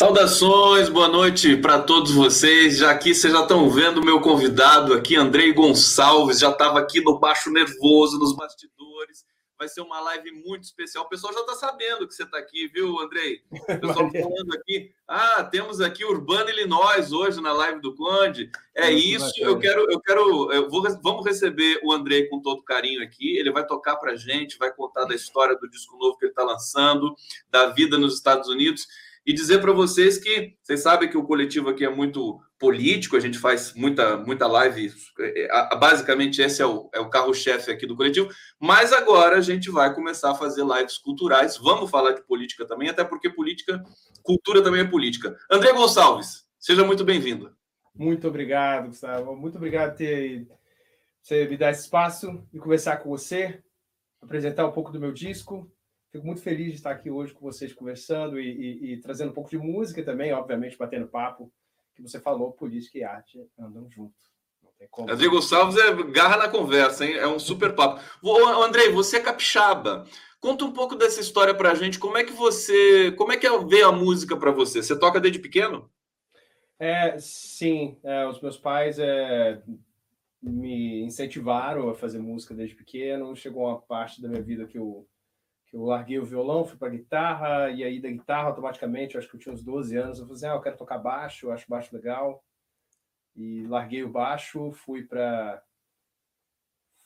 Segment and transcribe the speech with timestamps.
[0.00, 2.78] Saudações, boa noite para todos vocês.
[2.78, 7.00] Já aqui vocês já estão vendo o meu convidado aqui, Andrei Gonçalves, já estava aqui
[7.00, 9.29] no baixo nervoso, nos bastidores.
[9.60, 11.04] Vai ser uma live muito especial.
[11.04, 13.42] O pessoal já está sabendo que você está aqui, viu, Andrei?
[13.50, 14.90] O pessoal falando aqui.
[15.06, 18.50] Ah, temos aqui Urbano, Illinois hoje na live do Conde.
[18.74, 19.30] É isso.
[19.36, 23.36] Eu quero, eu quero, eu vou, vamos receber o Andrei com todo carinho aqui.
[23.36, 26.42] Ele vai tocar para gente, vai contar da história do disco novo que ele está
[26.42, 27.14] lançando,
[27.50, 28.86] da vida nos Estados Unidos
[29.26, 33.20] e dizer para vocês que vocês sabem que o coletivo aqui é muito político, a
[33.20, 37.96] gente faz muita, muita live, é, basicamente esse é o, é o carro-chefe aqui do
[37.96, 38.28] coletivo,
[38.60, 42.90] mas agora a gente vai começar a fazer lives culturais, vamos falar de política também,
[42.90, 43.82] até porque política,
[44.22, 45.34] cultura também é política.
[45.50, 47.56] André Gonçalves, seja muito bem-vindo.
[47.94, 50.46] Muito obrigado, Gustavo, muito obrigado por ter
[51.22, 53.62] você me dar esse espaço e conversar com você,
[54.20, 55.66] apresentar um pouco do meu disco,
[56.12, 59.32] Fico muito feliz de estar aqui hoje com vocês conversando e, e, e, trazendo um
[59.32, 61.52] pouco de música também, obviamente, batendo papo,
[62.02, 64.14] que você falou, política e arte andam junto.
[65.08, 67.14] André Gonçalves é garra na conversa, hein?
[67.14, 68.00] É um super papo.
[68.64, 70.06] Andrei, você é capixaba.
[70.40, 71.98] Conta um pouco dessa história pra gente.
[71.98, 73.12] Como é que você.
[73.12, 74.82] Como é que é ver a música para você?
[74.82, 75.90] Você toca desde pequeno?
[76.78, 77.98] É, sim.
[78.02, 79.60] É, os meus pais é,
[80.42, 83.36] me incentivaram a fazer música desde pequeno.
[83.36, 85.06] Chegou uma parte da minha vida que eu
[85.70, 89.36] que eu larguei o violão, fui para guitarra, e aí da guitarra automaticamente, acho que
[89.36, 91.68] eu tinha uns 12 anos, eu falei assim, ah, eu quero tocar baixo, eu acho
[91.68, 92.44] baixo legal.
[93.36, 95.62] E larguei o baixo, fui para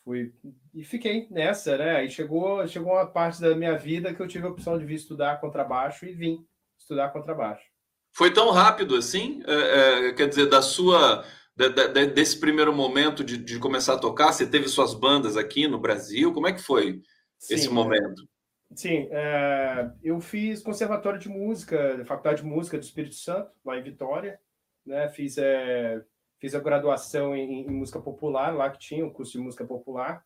[0.02, 0.34] fui
[0.74, 1.96] e fiquei nessa, né?
[1.96, 4.94] Aí chegou, chegou uma parte da minha vida que eu tive a opção de vir
[4.94, 6.46] estudar contrabaixo e vim
[6.78, 7.64] estudar contrabaixo.
[8.12, 9.42] Foi tão rápido assim?
[9.46, 11.24] É, é, quer dizer, da sua
[11.56, 15.68] de, de, desse primeiro momento de, de, começar a tocar, você teve suas bandas aqui
[15.68, 16.32] no Brasil?
[16.32, 17.02] Como é que foi
[17.38, 18.26] Sim, esse momento?
[18.74, 23.82] Sim, é, eu fiz conservatório de música, faculdade de música do Espírito Santo, lá em
[23.82, 24.40] Vitória,
[24.84, 25.08] né?
[25.10, 26.04] Fiz, é,
[26.40, 30.24] fiz a graduação em, em, música popular, lá que tinha um curso de música popular,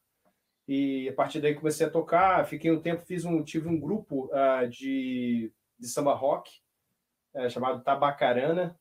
[0.66, 2.46] e a partir daí comecei a tocar.
[2.46, 6.50] Fiquei um tempo, fiz um, tive um grupo uh, de, de samba rock
[7.34, 8.78] é, chamado Tabacarana.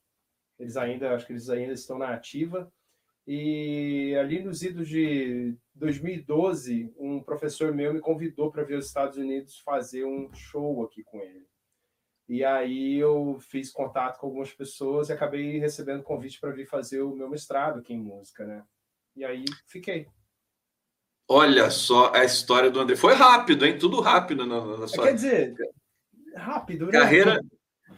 [0.59, 2.71] Eles ainda, acho que eles ainda estão na ativa.
[3.27, 9.17] E ali nos idos de 2012, um professor meu me convidou para vir aos Estados
[9.17, 11.45] Unidos fazer um show aqui com ele.
[12.29, 17.01] E aí eu fiz contato com algumas pessoas e acabei recebendo convite para vir fazer
[17.01, 18.63] o meu mestrado aqui em música, né?
[19.13, 20.07] E aí fiquei.
[21.27, 22.95] Olha só a história do André.
[22.95, 23.77] Foi rápido, hein?
[23.77, 25.03] Tudo rápido na, na sua...
[25.03, 25.53] Quer dizer,
[26.33, 26.91] rápido, né?
[26.93, 27.41] Carreira,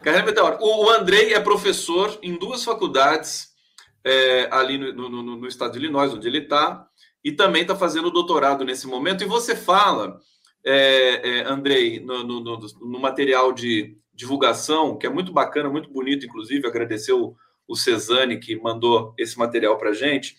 [0.02, 0.64] carreira meteórica.
[0.64, 3.49] O Andrei é professor em duas faculdades
[4.04, 6.86] é, ali no, no, no, estado de Illinois, onde ele está,
[7.22, 9.22] e também está fazendo doutorado nesse momento.
[9.22, 10.18] E você fala,
[10.64, 16.66] é, é, Andrei, no, no, material de divulgação, que é muito bacana, muito bonito, inclusive,
[16.66, 17.34] agradecer o,
[17.68, 20.36] o Cesane que mandou esse material para gente.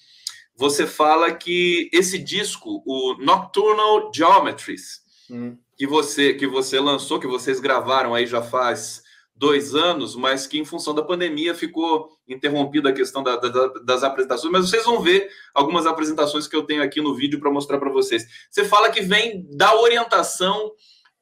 [0.55, 5.57] Você fala que esse disco, o Nocturnal Geometries, hum.
[5.77, 9.01] que você que você lançou, que vocês gravaram aí já faz
[9.41, 14.03] dois anos, mas que em função da pandemia ficou interrompida a questão da, da, das
[14.03, 14.51] apresentações.
[14.51, 17.89] Mas vocês vão ver algumas apresentações que eu tenho aqui no vídeo para mostrar para
[17.89, 18.23] vocês.
[18.51, 20.71] Você fala que vem da orientação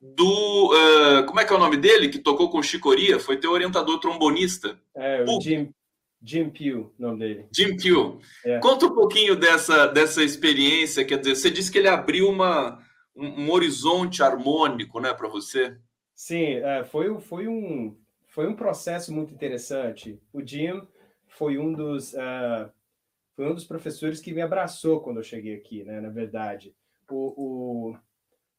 [0.01, 0.73] do.
[0.73, 2.09] Uh, como é que é o nome dele?
[2.09, 3.21] Que tocou com Chicoria?
[3.21, 4.77] Foi teu orientador trombonista.
[4.93, 5.73] É, o Jim,
[6.21, 7.45] Jim Pugh, nome dele.
[7.55, 8.19] Jim Pugh.
[8.43, 8.59] É.
[8.59, 11.05] Conta um pouquinho dessa, dessa experiência.
[11.05, 12.83] Quer dizer, você disse que ele abriu uma,
[13.15, 15.77] um, um horizonte harmônico né, para você.
[16.13, 17.95] Sim, é, foi, foi um
[18.39, 20.17] foi um processo muito interessante.
[20.31, 20.81] O Jim
[21.27, 22.71] foi um dos uh,
[23.35, 25.99] foi um dos professores que me abraçou quando eu cheguei aqui, né?
[25.99, 26.73] Na verdade,
[27.09, 27.97] o, o...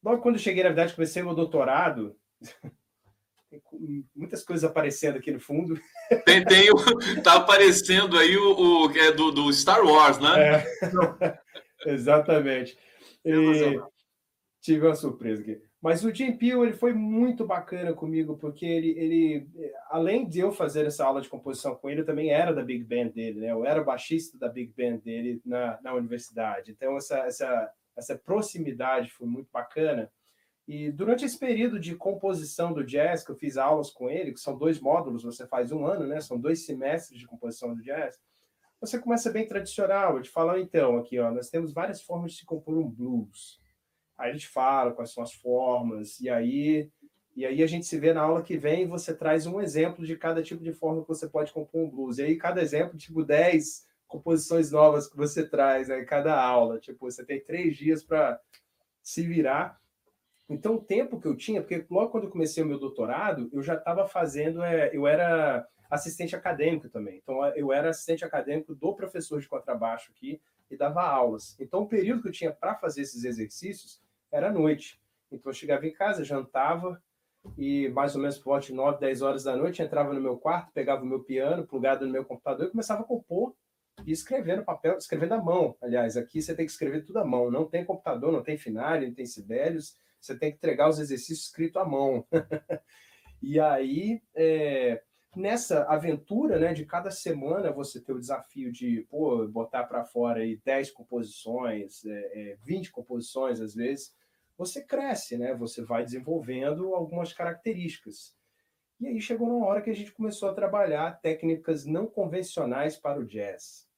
[0.03, 2.15] logo quando eu cheguei, na verdade, comecei meu doutorado.
[4.15, 5.81] muitas coisas aparecendo aqui no fundo.
[6.25, 6.75] Tem, tem o,
[7.23, 10.57] tá aparecendo aí o, o é do, do Star Wars, né?
[10.57, 11.39] É.
[11.91, 12.77] Exatamente.
[13.25, 13.81] E,
[14.61, 15.59] tive uma surpresa aqui.
[15.81, 19.47] Mas o Jim Peel ele foi muito bacana comigo, porque ele, ele,
[19.89, 22.83] além de eu fazer essa aula de composição com ele, eu também era da Big
[22.83, 23.51] Band dele, né?
[23.51, 26.69] Eu era baixista da Big Band dele na, na universidade.
[26.69, 30.11] Então, essa, essa, essa proximidade foi muito bacana.
[30.67, 34.39] E durante esse período de composição do jazz, que eu fiz aulas com ele, que
[34.39, 36.21] são dois módulos, você faz um ano, né?
[36.21, 38.21] São dois semestres de composição do jazz.
[38.79, 42.39] Você começa bem tradicional, eu te falo, então, aqui, ó, nós temos várias formas de
[42.39, 43.60] se compor um blues
[44.21, 46.89] Aí a gente fala quais são as formas, e aí
[47.35, 50.05] e aí a gente se vê na aula que vem e você traz um exemplo
[50.05, 52.17] de cada tipo de forma que você pode compor um blues.
[52.17, 56.77] E aí cada exemplo, tipo 10 composições novas que você traz né, em cada aula.
[56.79, 58.39] Tipo, você tem três dias para
[59.01, 59.79] se virar.
[60.49, 63.63] Então, o tempo que eu tinha, porque logo quando eu comecei o meu doutorado, eu
[63.63, 67.19] já estava fazendo, é, eu era assistente acadêmico também.
[67.23, 71.55] Então, eu era assistente acadêmico do professor de contrabaixo aqui e dava aulas.
[71.57, 74.01] Então, o período que eu tinha para fazer esses exercícios
[74.31, 74.99] era noite.
[75.31, 77.01] Então, eu chegava em casa, jantava,
[77.57, 80.37] e mais ou menos por volta de 9, 10 horas da noite, entrava no meu
[80.37, 83.55] quarto, pegava o meu piano plugado no meu computador e começava a compor
[84.05, 85.75] e escrever no papel, escrevendo à mão.
[85.81, 87.51] Aliás, aqui você tem que escrever tudo à mão.
[87.51, 89.95] Não tem computador, não tem finale, não tem Sibelius.
[90.19, 92.25] Você tem que entregar os exercícios escritos à mão.
[93.41, 95.01] e aí, é,
[95.35, 100.41] nessa aventura, né, de cada semana você ter o desafio de pô, botar para fora
[100.41, 104.13] aí 10 composições, é, é, 20 composições às vezes,
[104.61, 105.55] você cresce, né?
[105.55, 108.35] Você vai desenvolvendo algumas características.
[108.99, 113.19] E aí chegou uma hora que a gente começou a trabalhar técnicas não convencionais para
[113.19, 113.89] o jazz.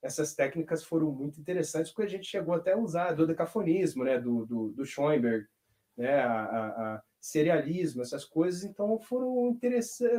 [0.00, 4.20] Essas técnicas foram muito interessantes porque a gente chegou até a usar do decafonismo, né?
[4.20, 5.48] Do, do, do Schoenberg,
[5.96, 6.20] né?
[6.20, 8.62] A, a, a serialismo, essas coisas.
[8.62, 9.58] Então foram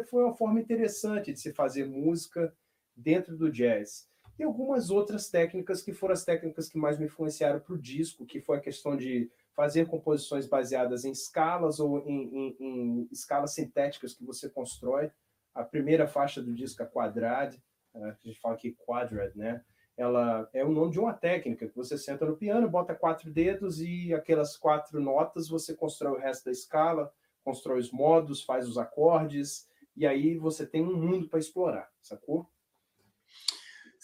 [0.10, 2.54] foi uma forma interessante de se fazer música
[2.94, 7.60] dentro do jazz e algumas outras técnicas que foram as técnicas que mais me influenciaram
[7.60, 12.24] para o disco, que foi a questão de fazer composições baseadas em escalas ou em,
[12.36, 15.12] em, em escalas sintéticas que você constrói.
[15.54, 17.62] A primeira faixa do disco, a Quadrad,
[17.94, 19.64] é, a gente fala aqui Quadrad, né?
[19.96, 23.80] Ela é o nome de uma técnica que você senta no piano, bota quatro dedos
[23.80, 27.14] e aquelas quatro notas você constrói o resto da escala,
[27.44, 32.50] constrói os modos, faz os acordes e aí você tem um mundo para explorar, sacou?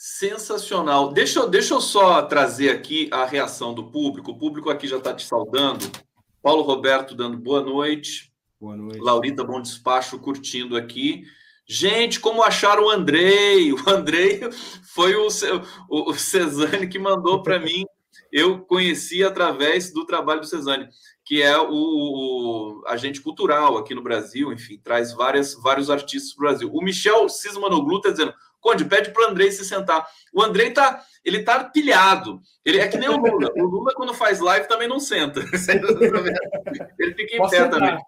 [0.02, 1.12] Sensacional.
[1.12, 4.32] Deixa eu, deixa eu só trazer aqui a reação do público.
[4.32, 5.92] O público aqui já está te saudando.
[6.42, 8.32] Paulo Roberto dando boa noite.
[8.58, 9.02] Boa noite.
[9.02, 11.26] Laurita Bom Despacho curtindo aqui.
[11.68, 13.74] Gente, como acharam o Andrei?
[13.76, 14.40] O Andrei
[14.94, 15.28] foi o,
[15.90, 17.84] o, o Cezanne que mandou para mim.
[18.32, 20.88] Eu conheci através do trabalho do Cezanne,
[21.26, 26.46] que é o, o, agente cultural aqui no Brasil, enfim, traz várias, vários artistas para
[26.46, 26.72] o Brasil.
[26.72, 30.06] O Michel Sismanoglu está dizendo: Conde, pede para o Andrei se sentar.
[30.34, 32.42] O Andrei tá, ele tá pilhado.
[32.66, 33.52] Ele é que nem o Lula.
[33.56, 35.40] O Lula, quando faz live, também não senta.
[37.00, 37.80] ele fica em Posso pé sentar.
[37.80, 38.00] também.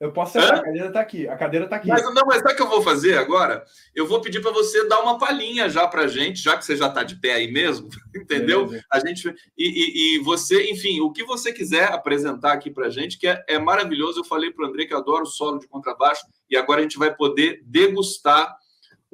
[0.00, 0.60] Eu posso sentar, Hã?
[0.60, 1.28] a cadeira está aqui.
[1.28, 1.88] A cadeira está aqui.
[1.88, 3.64] Mas, não, mas sabe o que eu vou fazer agora?
[3.94, 6.88] Eu vou pedir para você dar uma palhinha já para gente, já que você já
[6.88, 8.66] está de pé aí mesmo, entendeu?
[8.66, 8.84] Beleza.
[8.92, 13.18] A gente e, e, e, você, enfim, o que você quiser apresentar aqui para gente,
[13.18, 14.20] que é, é maravilhoso.
[14.20, 16.98] Eu falei para o André que eu adoro solo de contrabaixo e agora a gente
[16.98, 18.54] vai poder degustar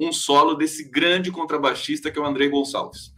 [0.01, 3.13] um solo desse grande contrabaixista que é o André Gonçalves.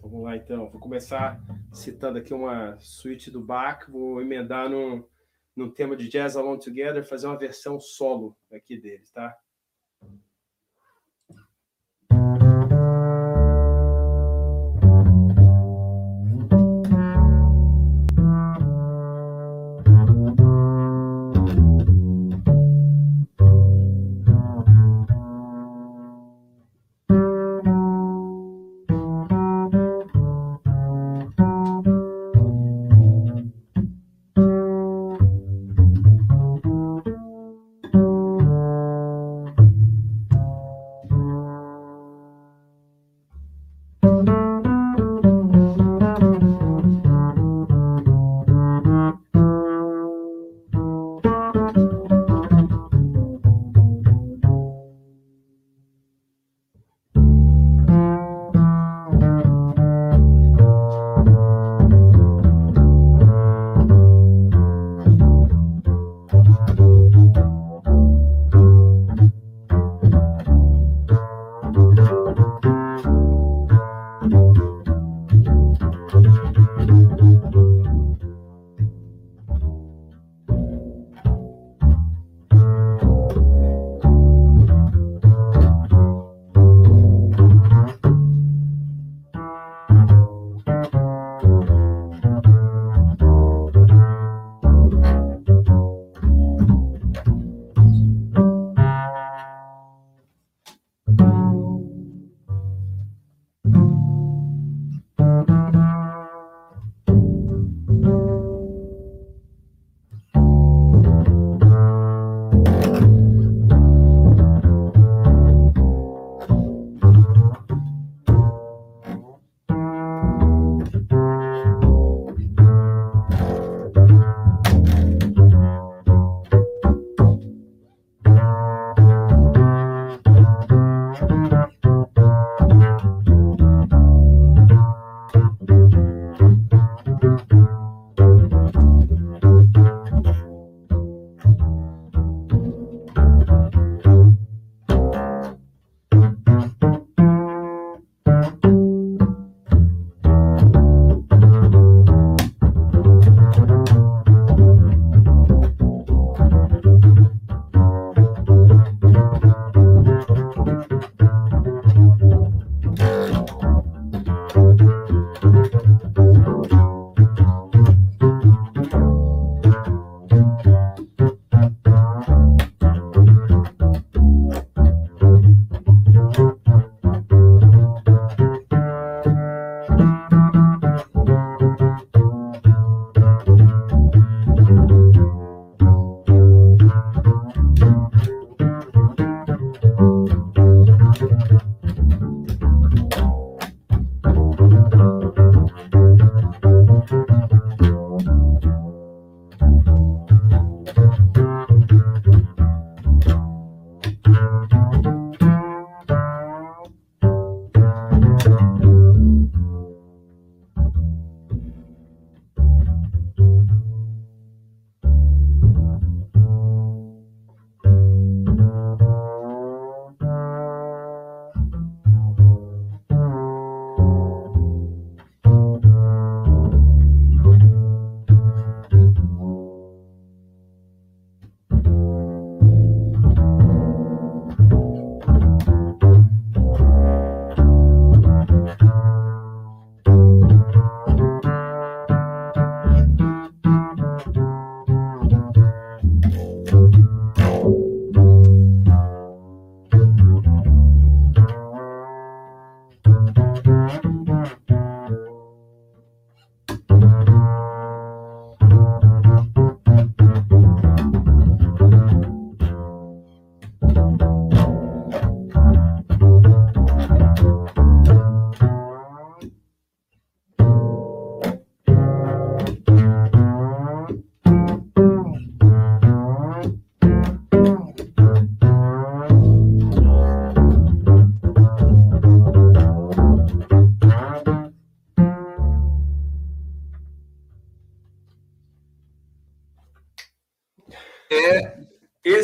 [0.00, 1.38] Vamos lá então, vou começar
[1.70, 5.06] citando aqui uma suíte do Bach, vou emendar no,
[5.54, 9.36] no tema de Jazz Alone Together, fazer uma versão solo aqui deles, tá?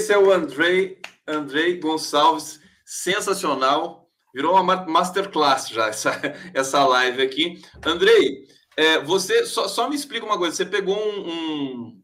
[0.05, 4.11] Esse é o Andrei, Andrei Gonçalves, sensacional.
[4.35, 6.11] Virou uma masterclass já essa,
[6.53, 7.63] essa live aqui.
[7.83, 8.45] Andrei,
[8.77, 10.55] é, você só, só, me explica uma coisa.
[10.55, 12.03] Você pegou um, um,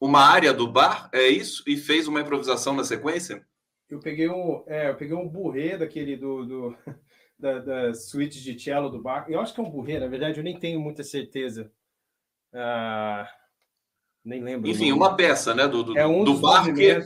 [0.00, 3.44] uma área do bar, é isso, e fez uma improvisação na sequência?
[3.90, 6.76] Eu peguei um, é, eu peguei um burrê daquele do, do
[7.36, 9.26] da, da suíte de cello do bar.
[9.28, 11.72] Eu acho que é um burrê, na verdade, eu nem tenho muita certeza.
[12.54, 13.28] Ah,
[14.24, 14.70] nem lembro.
[14.70, 15.66] Enfim, uma peça, né?
[15.66, 17.00] Do, do, é um do bar que.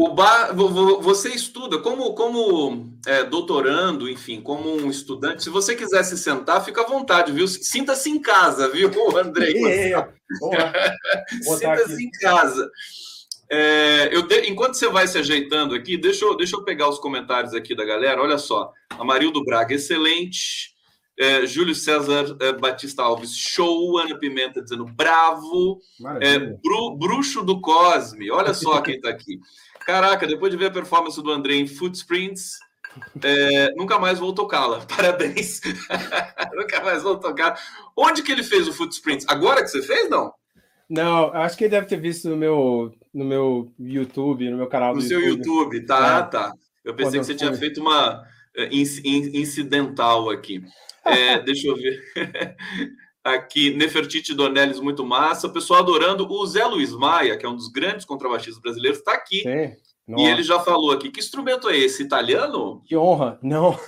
[0.00, 5.42] O bar, você estuda como, como é, doutorando, enfim, como um estudante.
[5.42, 7.46] Se você quiser se sentar, fica à vontade, viu?
[7.46, 9.52] Sinta-se em casa, viu, Andrei?
[11.42, 12.66] Sinta-se em casa.
[13.50, 16.98] É, eu de, enquanto você vai se ajeitando aqui, deixa eu, deixa eu pegar os
[16.98, 18.22] comentários aqui da galera.
[18.22, 20.74] Olha só, Amarildo Braga, excelente.
[21.20, 23.98] É, Júlio César é, Batista Alves, show.
[23.98, 25.78] Ana Pimenta dizendo bravo.
[26.18, 29.38] É, Bru, Bruxo do Cosme, olha só quem está aqui.
[29.80, 32.58] Caraca, depois de ver a performance do André em Footsprints,
[33.22, 34.80] é, nunca mais vou tocá-la.
[34.88, 35.60] Parabéns.
[36.56, 37.60] nunca mais vou tocar.
[37.94, 39.26] Onde que ele fez o Footsprints?
[39.28, 40.32] Agora que você fez, não?
[40.88, 44.94] Não, acho que ele deve ter visto no meu, no meu YouTube, no meu canal
[44.94, 46.30] no do seu YouTube, tá, é.
[46.30, 46.54] tá.
[46.82, 48.24] Eu pensei Quando que você tinha feito uma
[48.72, 50.62] incidental aqui.
[51.04, 52.00] É, deixa eu ver.
[53.24, 55.46] aqui, Nefertiti Dornelles, muito massa.
[55.46, 56.26] O pessoal adorando.
[56.30, 59.42] O Zé Luiz Maia, que é um dos grandes contrabaixistas brasileiros, está aqui.
[59.42, 59.76] Sim.
[60.16, 61.10] E ele já falou aqui.
[61.10, 62.02] Que instrumento é esse?
[62.02, 62.82] Italiano?
[62.84, 63.38] Que honra.
[63.42, 63.78] Não.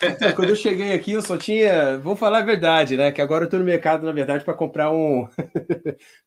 [0.00, 1.98] Então, quando eu cheguei aqui, eu só tinha.
[1.98, 3.10] Vou falar a verdade, né?
[3.10, 5.26] Que agora eu estou no mercado, na verdade, para comprar um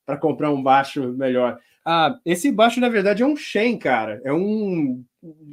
[0.05, 1.57] para comprar um baixo melhor.
[1.85, 4.19] Ah, esse baixo, na verdade, é um Shen, cara.
[4.25, 5.03] É um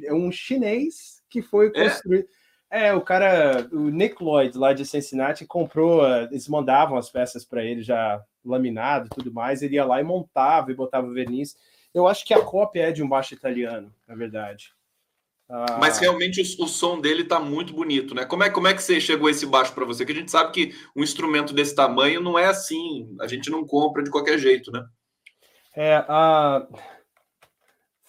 [0.03, 2.27] é um chinês que foi construído.
[2.69, 2.89] É?
[2.89, 7.63] é, o cara, o Nick Lloyd lá de Cincinnati comprou, eles mandavam as peças para
[7.63, 9.63] ele já laminado, tudo mais.
[9.63, 11.57] Ele ia lá e montava e botava verniz.
[11.91, 14.71] Eu acho que a cópia é de um baixo italiano, na verdade.
[15.49, 15.77] Ah.
[15.79, 18.25] Mas realmente o, o, som dele tá muito bonito, né?
[18.25, 20.05] Como é, como é que você chegou esse baixo para você?
[20.05, 23.65] Que a gente sabe que um instrumento desse tamanho não é assim, a gente não
[23.65, 24.85] compra de qualquer jeito, né?
[25.75, 26.65] É, a...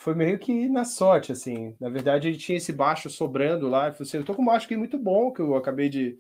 [0.05, 1.75] foi meio que na sorte, assim.
[1.81, 3.89] Na verdade, ele tinha esse baixo sobrando lá.
[3.89, 6.19] Eu falei assim, eu tô com um baixo aqui muito bom, que eu acabei de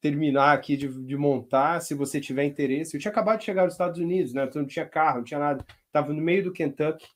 [0.00, 2.96] terminar aqui de, de montar, se você tiver interesse.
[2.96, 4.44] Eu tinha acabado de chegar nos Estados Unidos, né?
[4.44, 5.64] Então não tinha carro, não tinha nada.
[5.92, 7.06] Tava no meio do Kentucky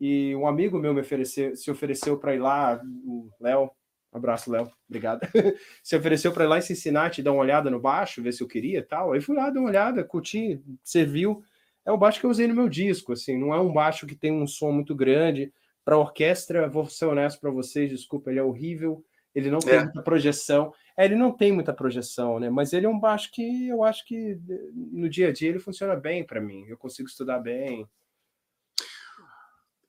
[0.00, 3.70] e um amigo meu me ofereceu, se ofereceu para ir lá, o Léo,
[4.12, 5.20] abraço, Léo, obrigado.
[5.84, 8.48] se ofereceu para ir lá em Cincinnati dar uma olhada no baixo, ver se eu
[8.48, 9.12] queria tal.
[9.12, 11.44] Aí fui lá dar uma olhada, curti, serviu.
[11.86, 14.16] É o baixo que eu usei no meu disco, assim, não é um baixo que
[14.16, 15.52] tem um som muito grande.
[15.84, 19.84] Para orquestra, vou ser honesto para vocês, desculpa, ele é horrível, ele não tem é.
[19.84, 20.72] muita projeção.
[20.96, 22.50] É, ele não tem muita projeção, né?
[22.50, 24.38] Mas ele é um baixo que eu acho que
[24.74, 26.64] no dia a dia ele funciona bem para mim.
[26.68, 27.88] Eu consigo estudar bem.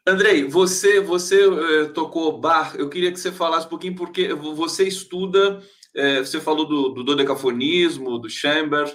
[0.06, 2.76] Andrei, você você eh, tocou bar.
[2.76, 5.62] Eu queria que você falasse um pouquinho porque você estuda.
[5.94, 8.86] Eh, você falou do, do dodecafonismo, do chamber,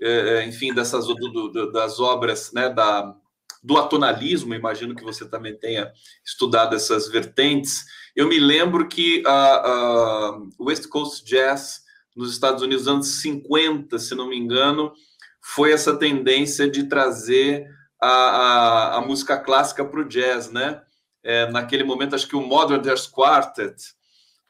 [0.00, 3.16] eh, enfim, dessas do, do, das obras, né, da
[3.62, 4.54] do atonalismo.
[4.54, 5.92] Imagino que você também tenha
[6.24, 7.84] estudado essas vertentes.
[8.14, 11.82] Eu me lembro que a, West Coast Jazz
[12.14, 14.92] nos Estados Unidos, anos 50, se não me engano,
[15.40, 17.66] foi essa tendência de trazer
[18.00, 20.82] a, a, a música clássica para o jazz, né?
[21.22, 23.76] É, naquele momento, acho que o Modern Jazz Quartet,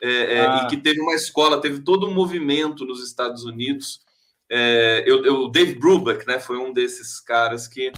[0.01, 0.63] é, é, ah.
[0.65, 4.01] e que teve uma escola, teve todo um movimento nos Estados Unidos.
[4.51, 7.93] É, eu, eu, o Dave Brubeck, né, foi um desses caras que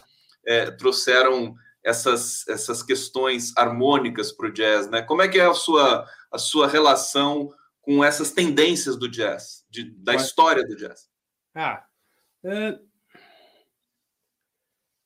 [0.46, 5.02] é, trouxeram essas, essas questões harmônicas para o jazz, né?
[5.02, 7.50] Como é que é a sua, a sua relação
[7.82, 11.08] com essas tendências do jazz, de, da história do jazz?
[11.54, 11.84] Ah,
[12.44, 12.94] uh,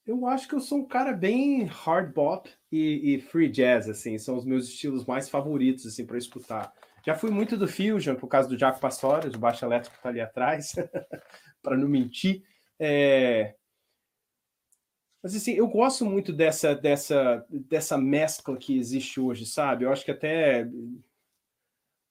[0.08, 4.16] eu acho que eu sou um cara bem hard bop e, e free jazz, assim,
[4.16, 6.72] são os meus estilos mais favoritos, assim, para escutar.
[7.04, 10.08] Já fui muito do fusion, por causa do Jaco Pastorius, o baixo elétrico que tá
[10.08, 10.72] ali atrás,
[11.62, 12.42] para não mentir.
[12.80, 13.54] É...
[15.22, 19.84] Mas assim, eu gosto muito dessa, dessa, dessa mescla que existe hoje, sabe?
[19.84, 20.68] Eu acho que até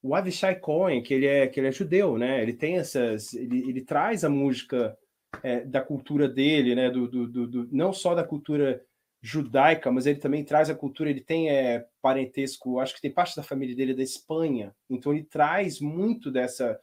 [0.02, 2.42] o Avishai Cohen, que ele é, que ele é judeu, né?
[2.42, 3.34] Ele tem essas.
[3.34, 4.98] Ele, ele traz a música
[5.42, 6.90] é, da cultura dele, né?
[6.90, 8.84] Do, do, do, do, não só da cultura
[9.22, 13.36] judaica, mas ele também traz a cultura, ele tem é, parentesco, acho que tem parte
[13.36, 16.80] da família dele da Espanha, então ele traz muito dessa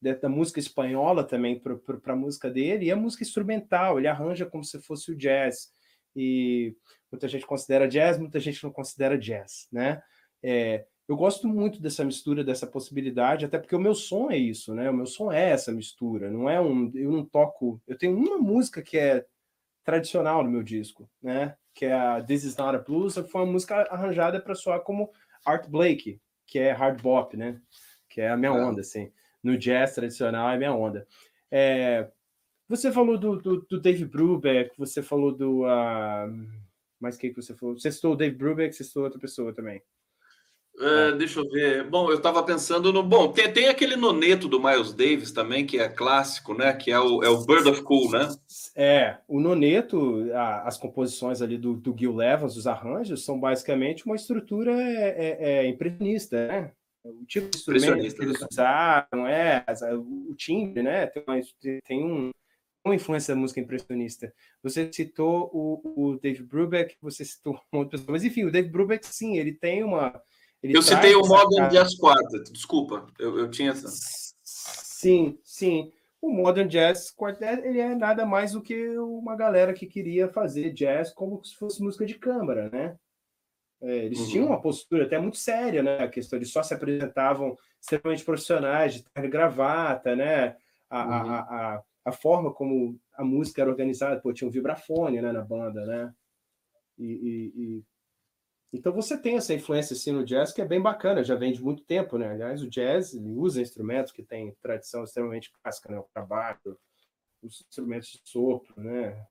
[0.00, 4.64] da música espanhola também para a música dele, e a música instrumental, ele arranja como
[4.64, 5.72] se fosse o jazz,
[6.14, 6.74] e
[7.10, 10.02] muita gente considera jazz, muita gente não considera jazz, né?
[10.42, 14.74] É, eu gosto muito dessa mistura, dessa possibilidade, até porque o meu som é isso,
[14.74, 14.90] né?
[14.90, 16.90] O meu som é essa mistura, não é um.
[16.94, 17.80] Eu não toco.
[17.86, 19.24] Eu tenho uma música que é
[19.84, 21.56] tradicional no meu disco, né?
[21.78, 25.12] que é a This Is Not a Blues, foi uma música arranjada para soar como
[25.46, 27.60] Art Blake, que é hard bop, né?
[28.10, 29.12] Que é a minha onda, assim.
[29.42, 31.06] No jazz tradicional é minha onda.
[31.50, 32.08] É,
[32.68, 35.62] você falou do, do, do, Dave Brubeck, você falou do.
[35.62, 36.46] Uh,
[37.00, 37.78] mas quem que você falou?
[37.78, 39.82] Você citou o Dave Brubeck, você citou outra pessoa também.
[40.74, 41.84] Uh, deixa eu ver.
[41.88, 43.02] Bom, eu estava pensando no.
[43.02, 46.72] Bom, tem, tem aquele noneto do Miles Davis também, que é clássico, né?
[46.72, 48.28] Que é o, é o Bird of Cool, né?
[48.76, 54.04] É, o noneto, a, as composições ali do, do Gil Evans, os arranjos, são basicamente
[54.04, 56.72] uma estrutura é, é, é impressionista, né?
[57.10, 61.06] O tipo de instrumento que eles usaram, é, o timbre, né?
[61.06, 61.40] Tem, uma,
[61.84, 62.30] tem um,
[62.84, 64.32] uma influência da música impressionista.
[64.62, 68.68] Você citou o, o Dave Brubeck, você citou uma outra pessoa, mas enfim, o Dave
[68.68, 70.20] Brubeck, sim, ele tem uma
[70.62, 73.88] ele eu citei o Modern Jazz Quartet, desculpa, eu, eu tinha essa.
[74.42, 75.92] Sim, sim.
[76.20, 80.72] O Modern Jazz Quartet ele é nada mais do que uma galera que queria fazer
[80.72, 82.98] jazz como se fosse música de câmara, né?
[83.80, 84.26] É, eles uhum.
[84.28, 85.98] tinham uma postura até muito séria, né?
[85.98, 90.56] A questão de só se apresentavam extremamente profissionais, de terno gravata, né?
[90.90, 91.12] A, uhum.
[91.12, 95.42] a, a, a, forma como a música era organizada, pô, tinha um vibrafone né, na
[95.42, 96.12] banda, né?
[96.98, 97.84] E, e, e
[98.72, 101.62] então você tem essa influência assim no jazz que é bem bacana, já vem de
[101.62, 102.30] muito tempo, né?
[102.32, 105.98] Aliás, o jazz usa instrumentos que têm tradição extremamente clássica, né?
[105.98, 106.78] O trabalho,
[107.42, 109.26] os instrumentos de sopro, né?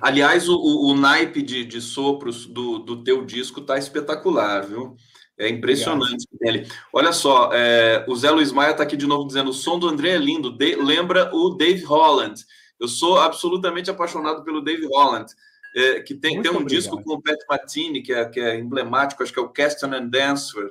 [0.00, 4.96] Aliás, o, o, naipe de, de sopros do, do teu disco tá espetacular, viu?
[5.36, 6.66] É impressionante ele.
[6.92, 9.88] Olha só, é, o Zé Luiz Maia está aqui de novo dizendo: o som do
[9.88, 12.40] André é lindo, de, lembra o Dave Holland.
[12.80, 15.26] Eu sou absolutamente apaixonado pelo Dave Holland
[15.74, 16.68] é, que tem, tem um obrigado.
[16.68, 19.92] disco com o Pat Matini, que é, que é emblemático, acho que é o Question
[19.92, 20.70] and Answer.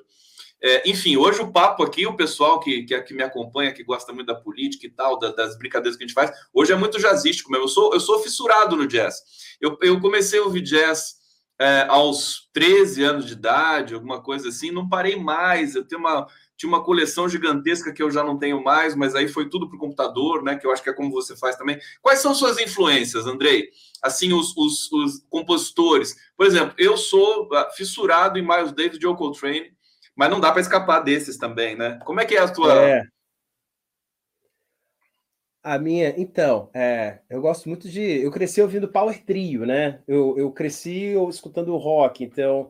[0.64, 4.14] É, enfim, hoje o papo aqui, o pessoal que, que, que, me acompanha, que gosta
[4.14, 7.00] muito da política e tal, da, das brincadeiras que a gente faz, hoje é muito
[7.00, 7.66] jazzístico mesmo.
[7.66, 9.16] Eu sou, eu sou fissurado no jazz.
[9.60, 11.16] Eu, eu comecei a ouvir jazz
[11.60, 15.76] é, aos 13 anos de idade, alguma coisa assim, não parei mais.
[15.76, 19.28] Eu tenho uma, tinha uma coleção gigantesca que eu já não tenho mais, mas aí
[19.28, 20.56] foi tudo para o computador, né?
[20.56, 21.78] Que eu acho que é como você faz também.
[22.02, 23.70] Quais são suas influências, Andrei?
[24.04, 26.14] assim, os, os, os, compositores.
[26.36, 29.72] Por exemplo, eu sou ah, fissurado em Miles Davis e Joe Coltrane,
[30.16, 32.00] mas não dá para escapar desses também, né?
[32.06, 32.74] Como é que é a tua...
[32.74, 33.04] É.
[35.64, 38.22] A minha, então, é, eu gosto muito de.
[38.22, 40.02] Eu cresci ouvindo Power Trio, né?
[40.06, 42.70] Eu, eu cresci escutando rock, então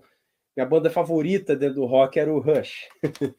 [0.56, 2.88] minha banda favorita dentro do rock era o Rush.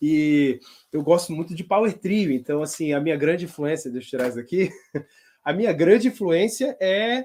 [0.00, 0.60] e
[0.92, 4.28] eu gosto muito de Power Trio, então, assim, a minha grande influência, deixa eu tirar
[4.28, 4.70] isso aqui,
[5.42, 7.22] a minha grande influência é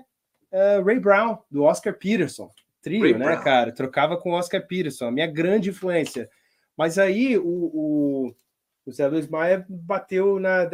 [0.52, 2.50] uh, Ray Brown, do Oscar Peterson.
[2.84, 3.42] Trio, Ray né, Brown.
[3.42, 3.72] cara?
[3.72, 6.30] Trocava com o Oscar Peterson, a minha grande influência.
[6.78, 8.36] Mas aí o, o,
[8.86, 10.70] o Zé Luiz Maia bateu na.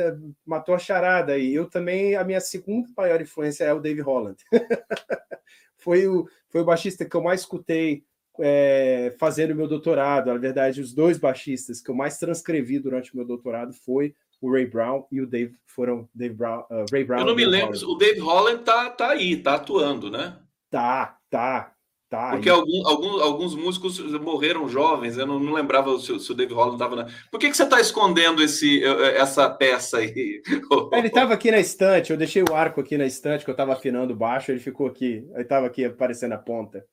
[0.46, 4.38] matou a charada e eu também, a minha segunda maior influência é o Dave Holland.
[5.78, 8.04] foi, o, foi o baixista que eu mais escutei
[8.40, 10.28] é, fazendo meu doutorado.
[10.28, 14.52] Na verdade, os dois baixistas que eu mais transcrevi durante o meu doutorado foi o
[14.52, 17.20] Ray Brown e o Dave foram Dave Brown, uh, Ray Brown.
[17.20, 17.86] Eu não me lembro, Holland.
[17.86, 20.40] o Dave Holland tá, tá aí, tá atuando, né?
[20.70, 21.74] Tá, tá,
[22.10, 22.32] tá.
[22.32, 26.54] Porque algum, algum, alguns músicos morreram jovens, eu não, não lembrava se, se, o Dave
[26.54, 26.96] Holland estava.
[26.96, 27.08] Na...
[27.32, 30.42] Por que, que você está escondendo esse, essa peça aí?
[30.94, 33.74] ele estava aqui na estante, eu deixei o arco aqui na estante, que eu estava
[33.74, 36.84] afinando baixo, ele ficou aqui, ele estava aqui aparecendo a ponta.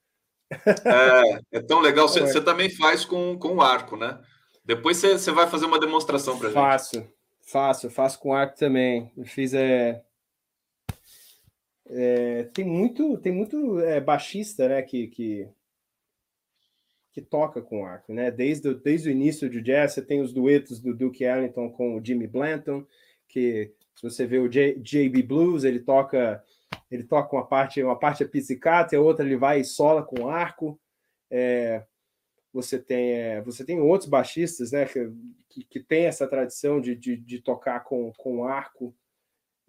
[0.85, 2.09] É, é tão legal.
[2.09, 4.19] Você, você também faz com, com o arco, né?
[4.65, 6.55] Depois você, você vai fazer uma demonstração para gente.
[6.55, 9.13] Faço, Faço, faço com arco também.
[9.17, 10.03] Eu fiz é,
[11.89, 15.49] é, tem muito tem muito é, baixista né que, que
[17.13, 20.81] que toca com arco né desde, desde o início do jazz você tem os duetos
[20.81, 22.85] do Duke Ellington com o Jimmy Blanton
[23.29, 26.45] que se você vê o JB Blues ele toca
[26.91, 30.03] ele toca uma parte uma parte é pizzicato e a outra ele vai e sola
[30.03, 30.79] com arco
[31.31, 31.85] é,
[32.57, 34.87] você tem, é, você tem outros baixistas né,
[35.49, 38.97] que, que tem essa tradição de, de, de tocar com, com arco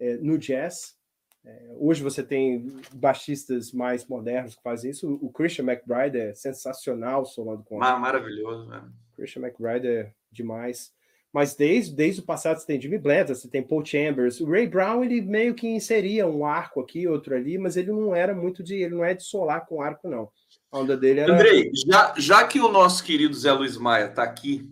[0.00, 0.97] é, no jazz.
[1.44, 5.18] É, hoje você tem baixistas mais modernos que fazem isso.
[5.22, 8.00] O Christian McBride é sensacional solando com arco.
[8.00, 8.82] Maravilhoso, né?
[9.16, 10.92] Christian McBride é demais.
[11.32, 14.40] Mas desde, desde o passado você tem Jimmy Blanton, você tem Paul Chambers.
[14.40, 18.14] O Ray Brown ele meio que inseria um arco aqui, outro ali, mas ele não
[18.14, 18.76] era muito de.
[18.76, 20.30] ele não é de solar com arco, não.
[20.72, 21.34] A onda dele era.
[21.34, 24.70] Andrei, já, já que o nosso querido Zé Luiz Maia está aqui,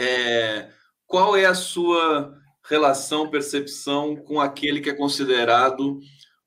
[0.00, 0.70] é,
[1.06, 6.00] qual é a sua relação, percepção com aquele que é considerado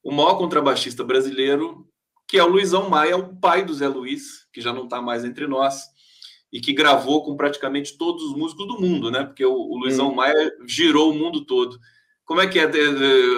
[0.03, 1.87] o maior contrabaixista brasileiro,
[2.27, 5.23] que é o Luizão Maia, o pai do Zé Luiz, que já não está mais
[5.23, 5.83] entre nós,
[6.51, 9.25] e que gravou com praticamente todos os músicos do mundo, né?
[9.25, 10.15] Porque o, o Luizão hum.
[10.15, 11.77] Maia girou o mundo todo.
[12.25, 12.65] Como é que é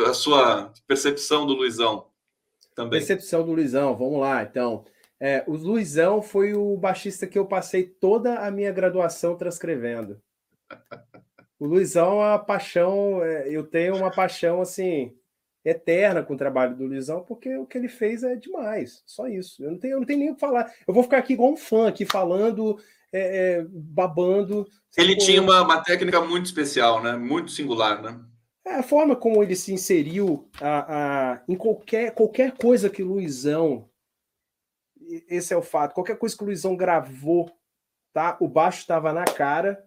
[0.08, 2.08] a sua percepção do Luizão?
[2.76, 3.00] Também.
[3.00, 4.86] Percepção do Luizão, vamos lá, então.
[5.20, 10.22] É, o Luizão foi o baixista que eu passei toda a minha graduação transcrevendo.
[11.60, 15.13] O Luizão é uma paixão, é, eu tenho uma paixão assim
[15.63, 19.63] eterna com o trabalho do Luizão, porque o que ele fez é demais, só isso.
[19.63, 20.74] Eu não tenho, eu não tenho nem o que falar.
[20.88, 22.80] Eu vou ficar aqui igual um fã, aqui falando,
[23.12, 24.67] é, é, babando.
[24.98, 27.15] Ele tinha uma, uma, técnica muito especial, né?
[27.15, 28.19] Muito singular, né?
[28.65, 33.08] É, a forma como ele se inseriu a, a, em qualquer, qualquer coisa que o
[33.08, 33.89] Luizão.
[35.28, 35.93] Esse é o fato.
[35.93, 37.52] Qualquer coisa que o Luizão gravou,
[38.13, 38.38] tá?
[38.39, 39.84] O baixo estava na cara,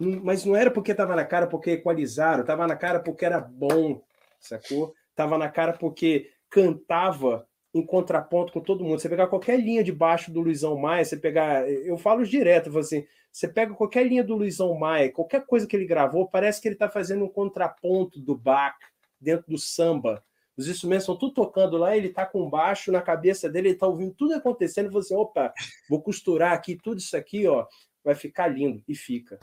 [0.00, 4.02] mas não era porque estava na cara porque equalizaram, estava na cara porque era bom,
[4.40, 4.94] sacou?
[5.14, 8.98] Tava na cara porque cantava em contraponto com todo mundo.
[8.98, 13.06] Você pegar qualquer linha de baixo do Luizão Maia, você pegar, eu falo direto, assim,
[13.30, 16.74] você pega qualquer linha do Luizão Maia, qualquer coisa que ele gravou, parece que ele
[16.74, 18.76] está fazendo um contraponto do Bach
[19.20, 20.24] dentro do samba.
[20.56, 23.86] Os instrumentos estão tudo tocando lá, ele está com baixo na cabeça dele, ele está
[23.86, 25.52] ouvindo tudo acontecendo, você, assim, opa,
[25.88, 27.66] vou costurar aqui tudo isso aqui, ó,
[28.02, 29.38] vai ficar lindo e fica.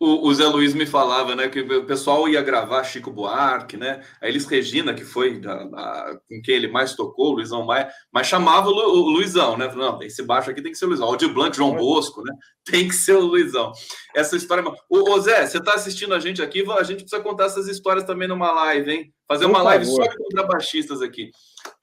[0.00, 4.04] O, o, Zé Luiz me falava, né, que o pessoal ia gravar Chico Buarque, né,
[4.20, 7.90] a Elis Regina, que foi da, da, com quem ele mais tocou, o Luizão Maia,
[8.12, 10.88] mas chamava o, Lu, o Luizão, né, não, esse baixo aqui tem que ser o
[10.88, 13.72] Luizão, Aldir Blanc, João Bosco, né, tem que ser o Luizão.
[14.14, 14.64] Essa história...
[14.90, 18.04] Ô, ô Zé, você está assistindo a gente aqui, a gente precisa contar essas histórias
[18.04, 19.70] também numa live, hein, fazer Por uma favor.
[19.70, 21.30] live só de contrabaixistas aqui.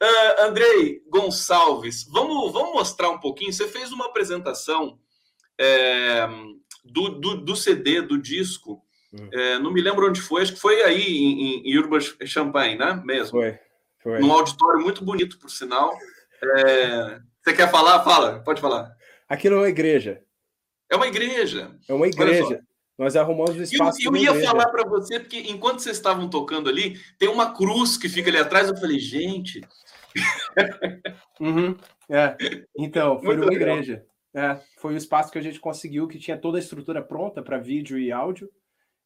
[0.04, 5.00] Uh, Andrei Gonçalves, vamos, vamos mostrar um pouquinho, você fez uma apresentação...
[5.60, 6.28] É,
[6.84, 8.82] do, do, do CD, do disco.
[9.14, 9.30] Hum.
[9.32, 13.02] É, não me lembro onde foi, acho que foi aí em, em Urban Champagne, né?
[13.04, 13.32] Mesmo.
[13.32, 13.60] Foi,
[14.02, 14.20] foi.
[14.20, 15.94] Num auditório muito bonito, por sinal.
[16.44, 18.04] É, você quer falar?
[18.04, 18.96] Fala, pode falar.
[19.28, 20.22] Aquilo é uma igreja.
[20.90, 21.72] É uma igreja.
[21.88, 22.62] É uma igreja.
[22.98, 24.00] Nós arrumamos o espaço.
[24.02, 24.48] Eu, eu ia igreja.
[24.48, 28.38] falar para você, porque enquanto vocês estavam tocando ali, tem uma cruz que fica ali
[28.38, 28.70] atrás.
[28.70, 29.62] Eu falei, gente.
[31.40, 31.76] Uhum.
[32.10, 32.36] É.
[32.78, 33.70] Então, foi Muito uma legal.
[33.78, 34.06] igreja.
[34.34, 37.58] É, foi o espaço que a gente conseguiu, que tinha toda a estrutura pronta para
[37.58, 38.50] vídeo e áudio.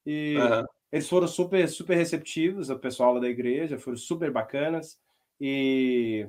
[0.05, 0.65] E uhum.
[0.91, 4.99] eles foram super, super receptivos, o pessoal lá da igreja, foram super bacanas.
[5.41, 6.27] E,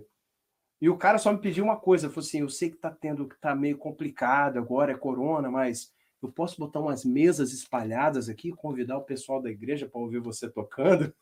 [0.81, 3.29] e o cara só me pediu uma coisa, falou assim: eu sei que tá tendo,
[3.29, 8.51] que tá meio complicado agora, é corona, mas eu posso botar umas mesas espalhadas aqui,
[8.51, 11.13] convidar o pessoal da igreja para ouvir você tocando?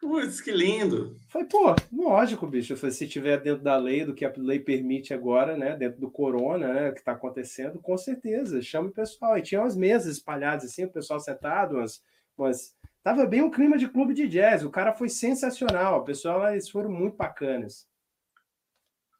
[0.00, 1.16] Putz, que lindo!
[1.28, 2.76] Foi, pô, lógico, bicho.
[2.76, 5.76] Falei, se tiver dentro da lei, do que a lei permite agora, né?
[5.76, 6.92] Dentro do corona, né?
[6.92, 8.62] Que está acontecendo, com certeza.
[8.62, 9.36] Chama o pessoal.
[9.36, 12.02] E tinha umas mesas espalhadas assim, o pessoal sentado, umas.
[12.36, 12.76] umas...
[13.02, 14.62] Tava bem um clima de clube de jazz.
[14.62, 16.00] O cara foi sensacional.
[16.00, 17.86] O pessoal, eles foram muito bacanas.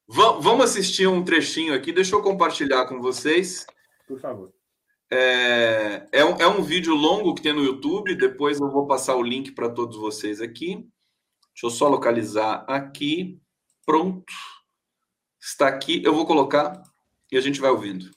[0.07, 1.93] Vamos assistir um trechinho aqui.
[1.93, 3.67] Deixa eu compartilhar com vocês.
[4.07, 4.58] Por favor.
[5.11, 9.17] É, é, um, é um vídeo longo que tem no YouTube, depois eu vou passar
[9.17, 10.87] o link para todos vocês aqui.
[11.55, 13.41] Deixa eu só localizar aqui.
[13.87, 14.33] Pronto.
[15.41, 16.03] Está aqui.
[16.05, 16.83] Eu vou colocar
[17.33, 18.11] e a gente vai ouvindo.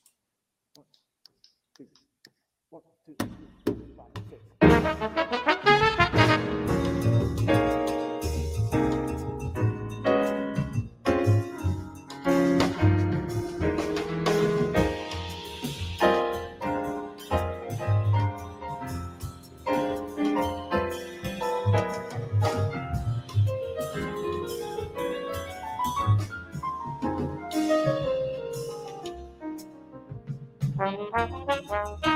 [31.71, 32.11] Wow.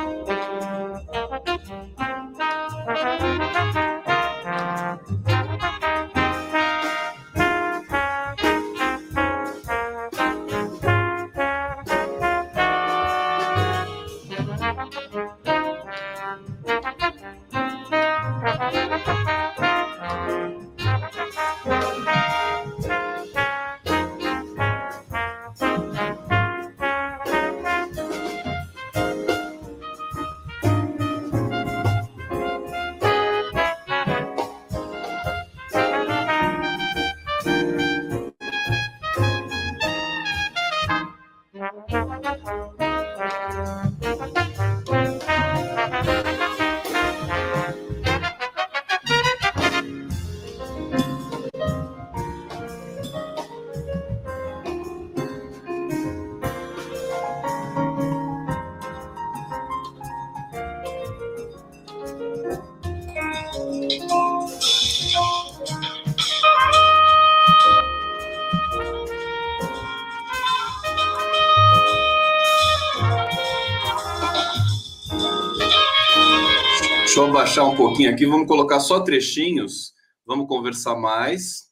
[77.46, 79.94] Baixar um pouquinho aqui, vamos colocar só trechinhos,
[80.26, 81.66] vamos conversar mais.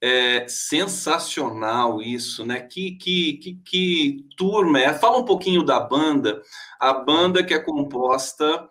[0.00, 2.60] É sensacional isso, né?
[2.60, 4.94] Que, que, que, que turma é.
[4.94, 6.40] Fala um pouquinho da banda.
[6.78, 8.64] A banda que é composta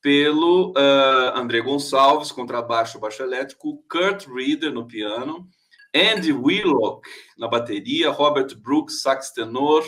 [0.00, 5.46] pelo uh, André Gonçalves, contrabaixo, baixo elétrico, Kurt Reader no piano,
[5.94, 9.84] Andy Willock na bateria, Robert Brooks, sax tenor,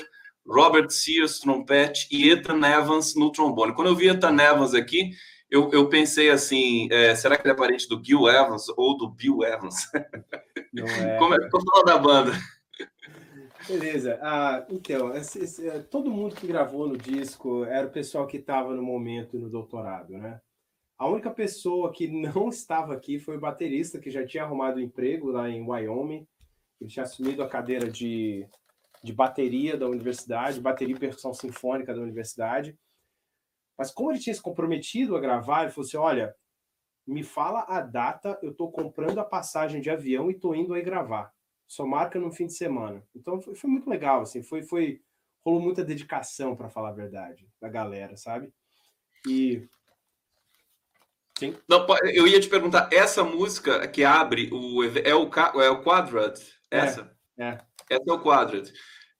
[0.46, 3.74] Robert Sears, trompete e Ethan Evans no trombone.
[3.74, 5.12] Quando eu vi Ethan Evans aqui,
[5.52, 9.06] eu, eu pensei assim, é, será que ele é parente do Gil Evans ou do
[9.06, 9.86] Bill Evans?
[10.72, 11.18] Não é.
[11.18, 12.32] Como é que eu da banda?
[13.68, 14.18] Beleza.
[14.22, 18.38] Ah, então, esse, esse, é, todo mundo que gravou no disco era o pessoal que
[18.38, 20.40] estava no momento no doutorado, né?
[20.96, 24.82] A única pessoa que não estava aqui foi o baterista, que já tinha arrumado um
[24.82, 26.26] emprego lá em Wyoming.
[26.80, 28.48] Ele tinha assumido a cadeira de,
[29.04, 32.74] de bateria da universidade, bateria e percussão sinfônica da universidade.
[33.82, 36.36] Mas como ele tinha se comprometido a gravar, ele falou assim: olha,
[37.04, 40.82] me fala a data, eu estou comprando a passagem de avião e estou indo aí
[40.82, 41.34] gravar.
[41.66, 43.02] Só marca no fim de semana.
[43.12, 45.02] Então foi, foi muito legal, assim, foi, foi
[45.44, 48.52] rolou muita dedicação, para falar a verdade, da galera, sabe?
[49.26, 49.66] E
[51.36, 51.56] Sim.
[51.68, 55.28] Não, eu ia te perguntar, essa música que abre o é o
[55.60, 56.38] é o Quadrant,
[56.70, 57.12] é, essa?
[57.36, 57.44] É.
[57.48, 57.58] é.
[57.90, 58.70] Essa é o Quadrant.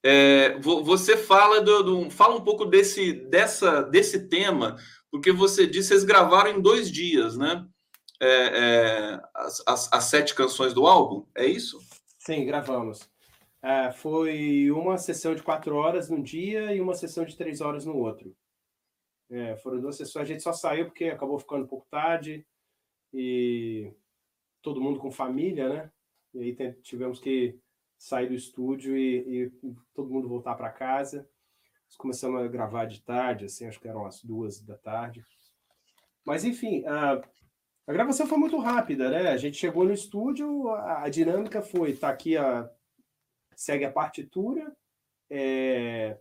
[0.05, 4.75] É, você fala do, do, fala um pouco desse dessa desse tema,
[5.09, 7.65] porque você disse vocês gravaram em dois dias, né?
[8.21, 11.79] É, é, as, as, as, sete canções do álbum, é isso?
[12.19, 13.09] Sim, gravamos.
[13.61, 17.85] É, foi uma sessão de quatro horas num dia e uma sessão de três horas
[17.85, 18.35] no outro.
[19.29, 22.45] É, foram duas sessões, a gente só saiu porque acabou ficando um pouco tarde
[23.13, 23.91] e
[24.61, 25.91] todo mundo com família, né?
[26.33, 27.59] E aí tivemos que
[28.03, 29.51] sair do estúdio e, e
[29.93, 31.25] todo mundo voltar para casa.
[31.97, 35.25] Começamos a gravar de tarde, assim, acho que eram as duas da tarde.
[36.25, 37.21] Mas enfim, a,
[37.87, 39.29] a gravação foi muito rápida, né?
[39.29, 42.69] A gente chegou no estúdio, a, a dinâmica foi, tá aqui a
[43.55, 44.75] segue a partitura,
[45.29, 46.17] é,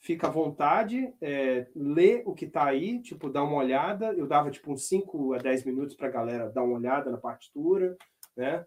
[0.00, 4.12] fica à vontade, é, lê o que tá aí, tipo, dá uma olhada.
[4.14, 7.18] Eu dava tipo uns 5 a 10 minutos para a galera dar uma olhada na
[7.18, 7.96] partitura,
[8.36, 8.66] né?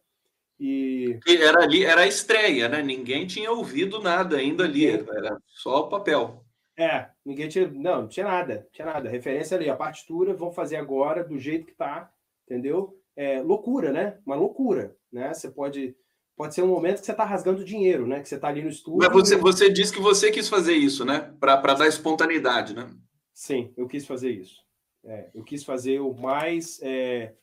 [0.59, 1.19] E...
[1.27, 2.81] Era ali, era a estreia, né?
[2.81, 6.45] Ninguém tinha ouvido nada ainda ali, era só o papel.
[6.77, 7.67] É, ninguém tinha.
[7.67, 9.09] Não, não tinha nada, tinha nada.
[9.09, 12.11] Referência ali, a partitura, vão fazer agora do jeito que tá,
[12.45, 12.99] entendeu?
[13.15, 14.17] É loucura, né?
[14.25, 15.33] Uma loucura, né?
[15.33, 15.95] Você pode.
[16.37, 18.19] Pode ser um momento que você está rasgando dinheiro, né?
[18.19, 18.97] Que você está ali no estúdio.
[18.97, 21.33] Mas você, você disse que você quis fazer isso, né?
[21.39, 22.89] Para dar espontaneidade, né?
[23.33, 24.61] Sim, eu quis fazer isso.
[25.05, 27.33] É, eu quis fazer o mais é,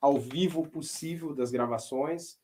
[0.00, 2.38] ao vivo possível das gravações.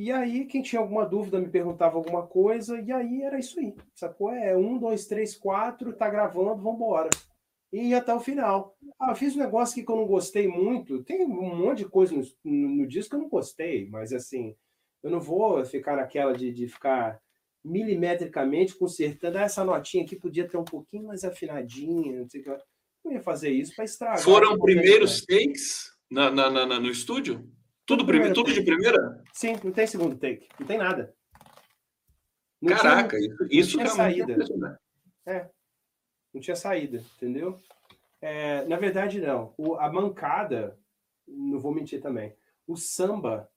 [0.00, 3.74] E aí, quem tinha alguma dúvida me perguntava alguma coisa, e aí era isso aí.
[3.94, 4.32] Sacou?
[4.32, 7.10] É um, dois, três, quatro, tá gravando, vambora.
[7.70, 8.74] E ia até o final.
[8.98, 11.04] Ah, fiz um negócio que eu não gostei muito.
[11.04, 14.56] Tem um monte de coisa no, no, disco que eu não gostei, mas assim,
[15.02, 17.20] eu não vou ficar naquela de, de ficar
[17.62, 19.36] milimetricamente consertando.
[19.36, 22.50] Ah, essa notinha aqui podia ter um pouquinho mais afinadinha, não sei o que.
[23.04, 24.20] Não ia fazer isso para estragar.
[24.20, 27.46] Foram primeiros takes na, na, na, no estúdio?
[27.90, 29.20] Tudo, primeiro, tudo de primeira?
[29.32, 31.12] Sim, não tem segundo take, não tem nada.
[32.62, 34.36] Não Caraca, tinha, isso, isso não tinha saída.
[35.26, 35.50] É,
[36.32, 37.58] não tinha saída, entendeu?
[38.20, 39.52] É, na verdade, não.
[39.58, 40.78] O, a mancada,
[41.26, 42.32] não vou mentir também.
[42.64, 43.50] O samba,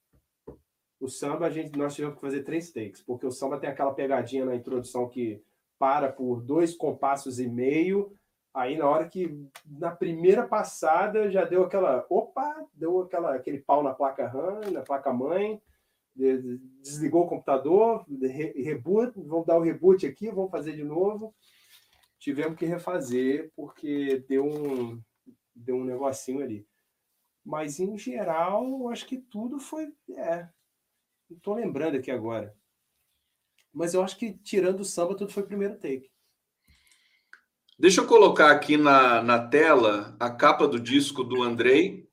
[0.98, 3.94] o samba, a gente, nós tivemos que fazer três takes, porque o samba tem aquela
[3.94, 5.44] pegadinha na introdução que
[5.78, 8.12] para por dois compassos e meio,
[8.54, 9.36] Aí na hora que
[9.66, 14.80] na primeira passada já deu aquela, opa, deu aquela aquele pau na placa RAM, na
[14.80, 15.60] placa mãe,
[16.14, 21.34] desligou o computador, reboot, vamos dar o reboot aqui, vamos fazer de novo.
[22.16, 25.02] Tivemos que refazer porque deu um
[25.52, 26.64] deu um negocinho ali.
[27.44, 30.48] Mas em geral, acho que tudo foi, é,
[31.44, 32.56] não lembrando aqui agora.
[33.72, 36.13] Mas eu acho que tirando o samba tudo foi primeiro take.
[37.78, 42.08] Deixa eu colocar aqui na, na tela a capa do disco do Andrei.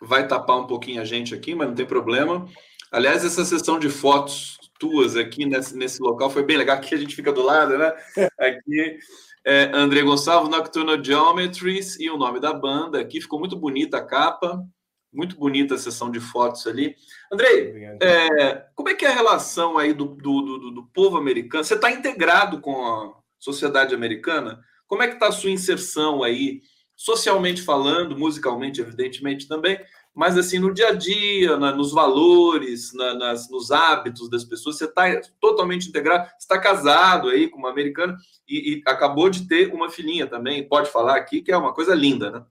[0.00, 2.46] Vai tapar um pouquinho a gente aqui, mas não tem problema.
[2.92, 6.76] Aliás, essa sessão de fotos tuas aqui nesse, nesse local foi bem legal.
[6.78, 7.92] Aqui a gente fica do lado, né?
[8.38, 8.98] Aqui
[9.44, 13.00] é André Gonçalves, Nocturnal Geometries e o nome da banda.
[13.00, 14.64] Aqui ficou muito bonita a capa,
[15.12, 16.96] muito bonita a sessão de fotos ali.
[17.32, 21.62] Andrei, é, como é que é a relação aí do, do, do, do povo americano?
[21.62, 24.60] Você está integrado com a sociedade americana?
[24.90, 26.62] Como é que está a sua inserção aí,
[26.96, 29.78] socialmente falando, musicalmente, evidentemente também,
[30.12, 34.78] mas assim, no dia a dia, na, nos valores, na, nas, nos hábitos das pessoas,
[34.78, 38.16] você está totalmente integrado, está casado aí com uma americana
[38.48, 41.94] e, e, acabou de ter uma filhinha também, pode falar aqui, que é uma coisa
[41.94, 42.44] linda, né?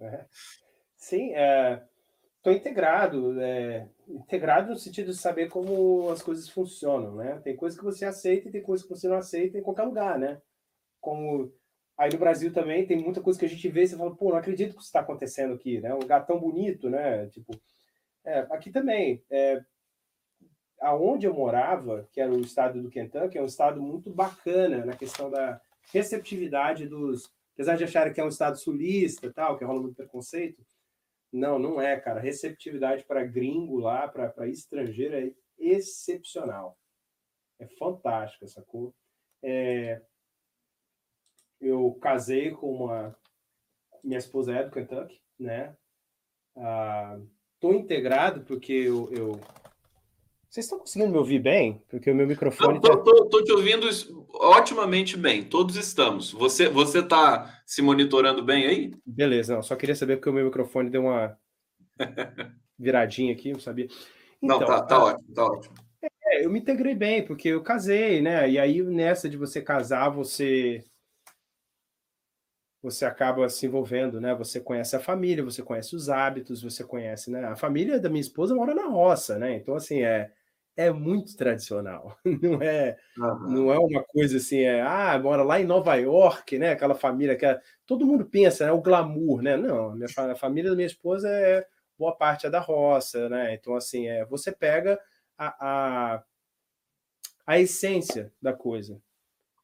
[0.00, 0.24] É.
[0.96, 1.80] Sim, é,
[2.40, 7.38] Estou integrado, é, integrado no sentido de saber como as coisas funcionam, né?
[7.44, 10.18] Tem coisas que você aceita e tem coisas que você não aceita em qualquer lugar,
[10.18, 10.40] né?
[11.02, 11.52] Como
[12.00, 14.30] aí no Brasil também tem muita coisa que a gente vê e você fala, pô,
[14.30, 15.92] não acredito que isso está acontecendo aqui, né?
[15.94, 17.26] Um lugar tão bonito, né?
[17.28, 17.52] Tipo,
[18.24, 19.62] é, aqui também, é,
[20.80, 24.96] aonde eu morava, que era o estado do Kentucky, é um estado muito bacana na
[24.96, 25.60] questão da
[25.92, 30.64] receptividade dos, apesar de acharem que é um estado sulista, tal, que rola muito preconceito,
[31.30, 32.18] não, não é, cara.
[32.18, 36.78] Receptividade para gringo lá, para estrangeiro é excepcional.
[37.58, 38.94] É fantástico essa cor.
[39.42, 40.00] É...
[41.60, 43.16] Eu casei com uma.
[44.02, 45.74] Minha esposa é do Kentucky, né?
[46.56, 47.18] Ah,
[47.60, 49.40] tô integrado porque eu, eu
[50.50, 51.80] vocês estão conseguindo me ouvir bem?
[51.88, 52.78] Porque o meu microfone.
[52.78, 53.42] Estou tá...
[53.44, 53.88] te ouvindo
[54.32, 55.44] otimamente bem.
[55.44, 56.32] Todos estamos.
[56.32, 58.92] Você você está se monitorando bem aí?
[59.06, 59.62] Beleza, não.
[59.62, 61.38] Só queria saber porque o meu microfone deu uma
[62.76, 63.86] viradinha aqui, não sabia.
[64.42, 65.04] Então, não, tá, tá a...
[65.04, 65.74] ótimo, tá ótimo.
[66.24, 68.50] É, eu me integrei bem, porque eu casei, né?
[68.50, 70.82] E aí, nessa de você casar, você
[72.82, 74.34] você acaba se envolvendo, né?
[74.34, 77.44] Você conhece a família, você conhece os hábitos, você conhece, né?
[77.44, 79.54] A família da minha esposa mora na roça, né?
[79.54, 80.30] Então, assim, é,
[80.76, 82.16] é muito tradicional.
[82.42, 83.50] Não é, uhum.
[83.50, 86.70] não é uma coisa assim, é, ah, mora lá em Nova York, né?
[86.70, 88.72] Aquela família que é, todo mundo pensa, né?
[88.72, 89.56] o glamour, né?
[89.56, 91.66] Não, a, minha, a família da minha esposa é
[91.98, 93.54] boa parte é da roça, né?
[93.54, 94.98] Então, assim, é, você pega
[95.36, 96.24] a, a,
[97.46, 98.98] a essência da coisa.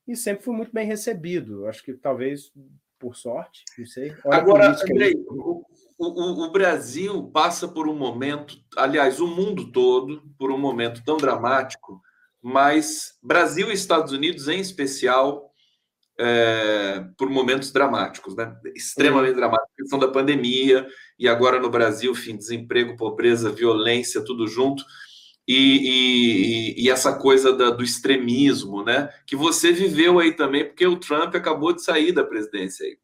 [0.06, 1.66] E sempre foi muito bem recebido.
[1.66, 2.52] Acho que talvez
[2.98, 4.14] por sorte, não sei.
[4.24, 5.64] Olha Agora, Andrei, o,
[5.98, 11.16] o, o, Brasil passa por um momento, aliás, o mundo todo, por um momento tão
[11.16, 12.00] dramático,
[12.42, 15.50] mas Brasil e Estados Unidos, em especial,
[16.18, 18.56] é, por momentos dramáticos, né?
[18.74, 19.36] extremamente uhum.
[19.36, 20.86] dramáticos, a questão da pandemia,
[21.18, 24.84] e agora no Brasil, fim, desemprego, pobreza, violência, tudo junto.
[25.46, 29.08] E, e, e, essa coisa da, do extremismo, né?
[29.24, 32.98] Que você viveu aí também, porque o Trump acabou de sair da presidência aí.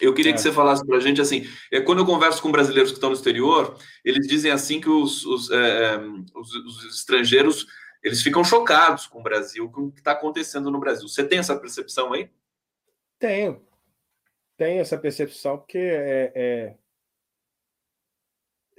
[0.00, 0.34] Eu queria é.
[0.34, 3.10] que você falasse para a gente assim, é, quando eu converso com brasileiros que estão
[3.10, 5.98] no exterior, eles dizem assim que os, os, é, é,
[6.34, 7.66] os, os estrangeiros
[8.02, 11.06] eles ficam chocados com o Brasil, com o que está acontecendo no Brasil.
[11.06, 12.30] Você tem essa percepção aí?
[13.18, 13.62] Tenho,
[14.56, 16.74] tenho essa percepção, porque é, é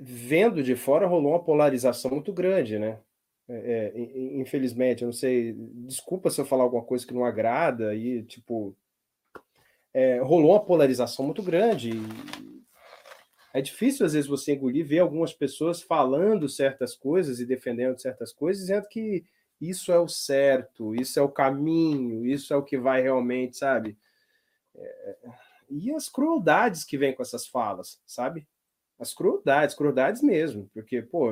[0.03, 2.99] vendo de fora rolou uma polarização muito grande, né?
[3.47, 4.01] É, é,
[4.39, 5.53] infelizmente, eu não sei,
[5.85, 8.75] desculpa se eu falar alguma coisa que não agrada, e tipo,
[9.93, 11.91] é, rolou uma polarização muito grande.
[13.53, 18.33] É difícil, às vezes, você engolir, ver algumas pessoas falando certas coisas e defendendo certas
[18.33, 19.23] coisas, dizendo que
[19.59, 23.95] isso é o certo, isso é o caminho, isso é o que vai realmente, sabe?
[24.73, 25.17] É,
[25.69, 28.47] e as crueldades que vêm com essas falas, sabe?
[29.01, 31.31] As crueldades, crueldades mesmo, porque, pô,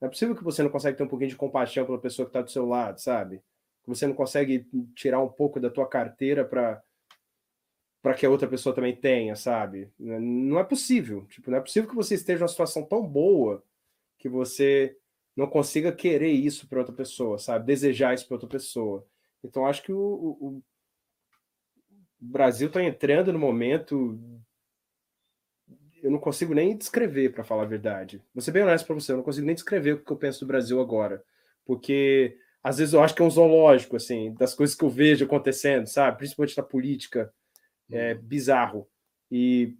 [0.00, 2.30] não é possível que você não consegue ter um pouquinho de compaixão pela pessoa que
[2.30, 3.42] está do seu lado, sabe?
[3.82, 4.64] Que você não consegue
[4.94, 6.80] tirar um pouco da tua carteira para
[8.00, 9.92] para que a outra pessoa também tenha, sabe?
[9.98, 11.26] Não é possível.
[11.26, 13.62] Tipo, não é possível que você esteja numa situação tão boa
[14.16, 14.96] que você
[15.34, 17.66] não consiga querer isso para outra pessoa, sabe?
[17.66, 19.04] Desejar isso para outra pessoa.
[19.42, 20.62] Então, acho que o, o, o
[22.20, 24.16] Brasil está entrando no momento
[26.02, 28.22] eu não consigo nem descrever, para falar a verdade.
[28.34, 30.40] Vou ser bem honesto para você, eu não consigo nem descrever o que eu penso
[30.40, 31.22] do Brasil agora.
[31.64, 35.24] Porque às vezes eu acho que é um zoológico, assim, das coisas que eu vejo
[35.24, 36.18] acontecendo, sabe?
[36.18, 37.32] Principalmente na política.
[37.90, 38.20] É uhum.
[38.22, 38.88] bizarro.
[39.30, 39.76] E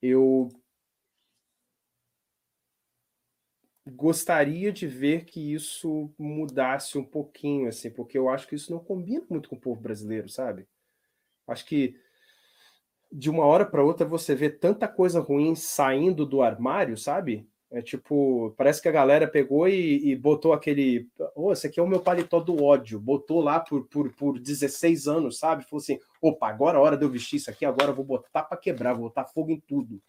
[0.00, 0.48] eu
[3.86, 8.78] gostaria de ver que isso mudasse um pouquinho, assim, porque eu acho que isso não
[8.78, 10.66] combina muito com o povo brasileiro, sabe?
[11.46, 12.00] Acho que
[13.14, 17.48] de uma hora para outra você vê tanta coisa ruim saindo do armário, sabe?
[17.70, 21.08] É tipo, parece que a galera pegou e, e botou aquele.
[21.34, 22.98] Oh, esse aqui é o meu paletó do ódio.
[23.00, 25.64] Botou lá por, por, por 16 anos, sabe?
[25.64, 28.42] Falou assim: opa, agora é hora de eu vestir isso aqui, agora eu vou botar
[28.42, 30.02] para quebrar, vou botar fogo em tudo.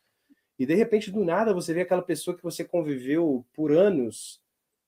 [0.57, 4.41] E de repente, do nada, você vê aquela pessoa que você conviveu por anos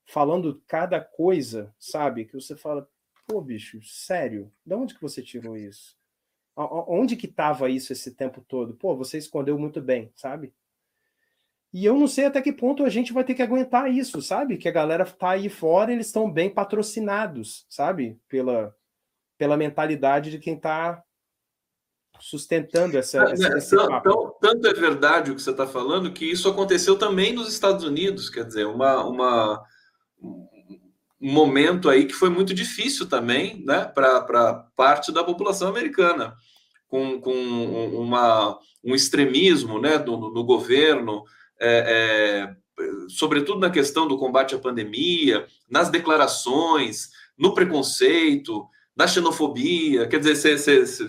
[0.05, 2.25] falando cada coisa, sabe?
[2.25, 2.87] Que você fala,
[3.27, 5.97] pô, bicho, sério, de onde que você tirou isso?
[6.57, 8.73] Onde que estava isso esse tempo todo?
[8.73, 10.51] Pô, você escondeu muito bem, sabe?
[11.71, 14.57] E eu não sei até que ponto a gente vai ter que aguentar isso, sabe?
[14.57, 18.19] Que a galera tá aí fora, eles estão bem patrocinados, sabe?
[18.27, 18.75] Pela,
[19.37, 21.03] pela mentalidade de quem está
[22.19, 23.19] sustentando essa.
[23.19, 26.97] É, essa esse tão, tanto é verdade o que você está falando que isso aconteceu
[26.97, 29.63] também nos Estados Unidos, quer dizer, uma, uma,
[30.19, 30.47] um
[31.19, 36.35] momento aí que foi muito difícil também, né, para parte da população americana,
[36.87, 41.23] com, com uma, um extremismo, né, no governo,
[41.59, 42.55] é, é,
[43.09, 50.07] sobretudo na questão do combate à pandemia, nas declarações, no preconceito, na xenofobia?
[50.07, 51.07] Quer dizer, cê, cê, cê,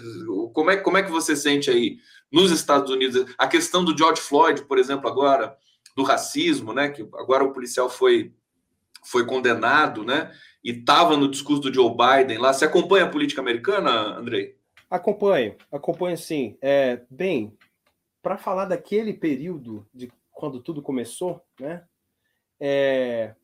[0.53, 1.99] como, é, como é que você sente aí
[2.31, 5.57] nos Estados Unidos a questão do George Floyd, por exemplo, agora,
[5.97, 6.89] do racismo, né?
[6.91, 8.33] Que agora o policial foi,
[9.05, 10.33] foi condenado, né?
[10.63, 12.53] E estava no discurso do Joe Biden lá.
[12.53, 14.57] Você acompanha a política americana, Andrei?
[14.91, 16.57] Acompanho, acompanho sim.
[16.61, 17.57] É, bem,
[18.23, 21.85] para falar daquele período de quando tudo começou, né?
[22.61, 23.35] É,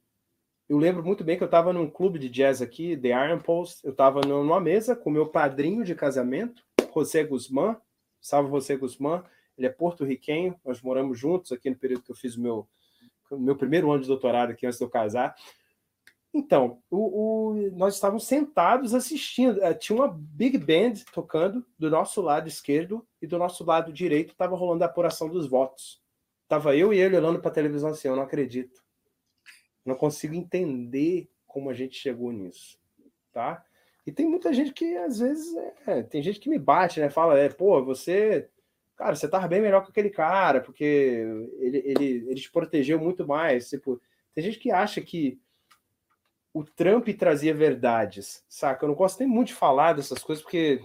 [0.68, 3.84] eu lembro muito bem que eu estava num clube de jazz aqui, The Iron Post.
[3.84, 7.76] Eu estava numa mesa com meu padrinho de casamento, José Guzmán.
[8.20, 9.22] Salve José Guzmán.
[9.58, 10.58] Ele é porto-riquenho.
[10.64, 12.66] Nós moramos juntos aqui no período que eu fiz o meu,
[13.38, 15.34] meu primeiro ano de doutorado aqui antes de eu casar.
[16.32, 19.62] Então, o, o, nós estávamos sentados assistindo.
[19.62, 24.32] Eh, tinha uma big band tocando do nosso lado esquerdo e do nosso lado direito
[24.32, 26.02] estava rolando a apuração dos votos.
[26.48, 28.82] Tava eu e ele olhando para a televisão assim, eu não acredito.
[29.84, 32.80] Não consigo entender como a gente chegou nisso,
[33.32, 33.64] tá?
[34.04, 35.54] E tem muita gente que às vezes
[35.86, 37.08] é, tem gente que me bate, né?
[37.08, 38.50] Fala, é, pô, você,
[38.96, 40.84] cara, você tava bem melhor que aquele cara, porque
[41.58, 43.68] ele, ele, ele te protegeu muito mais.
[43.68, 44.00] Tipo,
[44.34, 45.38] tem gente que acha que
[46.52, 48.84] o Trump trazia verdades, saca?
[48.84, 50.80] Eu não gosto nem muito de falar dessas coisas, porque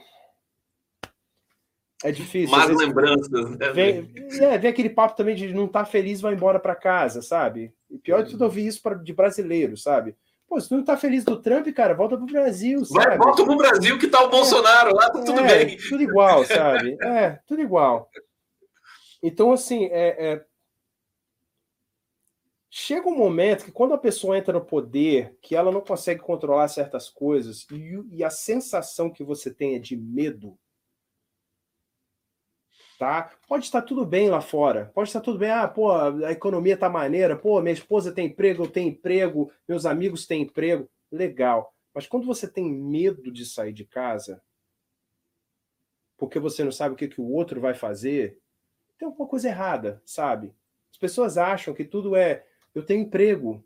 [2.03, 2.55] é difícil.
[2.55, 3.71] Más lembranças, né?
[3.71, 7.21] Vem, é, vem aquele papo também de não estar tá feliz, vai embora para casa,
[7.21, 7.73] sabe?
[7.89, 10.15] E pior de tudo, ouvir isso pra, de brasileiro, sabe?
[10.49, 13.05] Pô, se tu não tá feliz do Trump, cara, volta pro Brasil, sabe?
[13.05, 14.31] Vai, volta pro Brasil que tá o é.
[14.31, 15.77] Bolsonaro, lá tá tudo é, bem.
[15.77, 16.97] Tudo igual, sabe?
[17.03, 18.09] É, tudo igual.
[19.21, 20.45] Então, assim, é, é
[22.67, 26.67] chega um momento que quando a pessoa entra no poder, que ela não consegue controlar
[26.67, 30.57] certas coisas e, e a sensação que você tem é de medo,
[32.99, 33.31] tá?
[33.47, 36.89] Pode estar tudo bem lá fora, pode estar tudo bem, ah, pô, a economia tá
[36.89, 41.73] maneira, pô, minha esposa tem emprego, eu tenho emprego, meus amigos têm emprego, legal.
[41.95, 44.43] Mas quando você tem medo de sair de casa,
[46.17, 48.37] porque você não sabe o que, que o outro vai fazer,
[48.97, 50.53] tem alguma coisa errada, sabe?
[50.91, 52.45] As pessoas acham que tudo é
[52.75, 53.63] eu tenho emprego.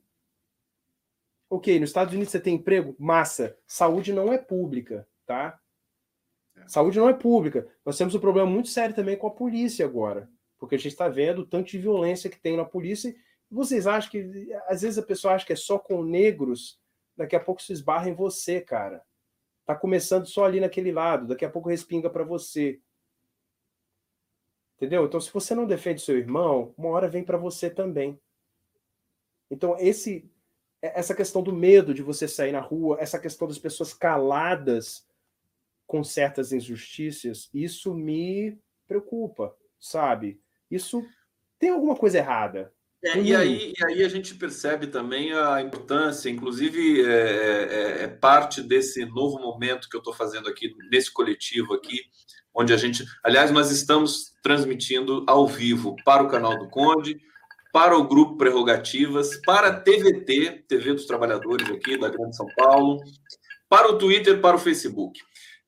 [1.50, 2.96] Ok, nos Estados Unidos você tem emprego?
[3.00, 3.58] Massa.
[3.66, 5.60] Saúde não é pública, tá?
[6.68, 7.68] Saúde não é pública.
[7.86, 10.30] Nós temos um problema muito sério também com a polícia agora.
[10.58, 13.14] Porque a gente está vendo o tanto de violência que tem na polícia.
[13.50, 14.54] Vocês acham que.
[14.68, 16.80] Às vezes a pessoa acha que é só com negros,
[17.16, 19.04] daqui a pouco se esbarra em você, cara.
[19.66, 22.82] Tá começando só ali naquele lado, daqui a pouco respinga para você.
[24.76, 25.06] Entendeu?
[25.06, 28.20] Então, se você não defende seu irmão, uma hora vem para você também.
[29.50, 30.30] Então, esse,
[30.82, 35.08] essa questão do medo de você sair na rua, essa questão das pessoas caladas
[35.94, 40.42] com certas injustiças, isso me preocupa, sabe?
[40.72, 41.06] Isso
[41.60, 42.74] tem alguma coisa errada.
[43.06, 48.08] É, e, aí, e aí a gente percebe também a importância, inclusive é, é, é
[48.08, 52.00] parte desse novo momento que eu estou fazendo aqui, nesse coletivo aqui,
[52.56, 53.06] onde a gente.
[53.24, 57.20] Aliás, nós estamos transmitindo ao vivo para o canal do Conde,
[57.72, 63.00] para o Grupo Prerrogativas, para a TVT, TV dos Trabalhadores aqui da Grande São Paulo,
[63.70, 65.22] para o Twitter, para o Facebook.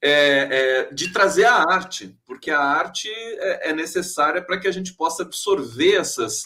[0.08, 4.72] É, é, de trazer a arte, porque a arte é, é necessária para que a
[4.72, 6.44] gente possa absorver essas,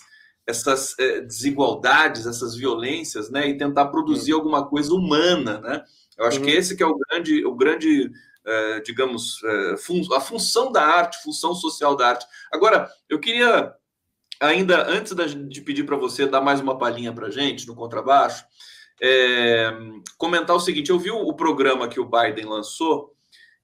[0.48, 4.40] essas é, desigualdades, essas violências, né, e tentar produzir uhum.
[4.40, 5.84] alguma coisa humana, né?
[6.18, 6.46] Eu acho uhum.
[6.46, 8.12] que esse que é o grande, o grande,
[8.46, 12.26] é, digamos, é, fun a função da arte, função social da arte.
[12.54, 13.74] Agora, eu queria
[14.40, 15.14] ainda antes
[15.50, 18.46] de pedir para você dar mais uma palhinha para gente no contrabaixo,
[19.02, 19.72] é,
[20.18, 23.16] comentar o seguinte: eu vi o, programa que o Biden lançou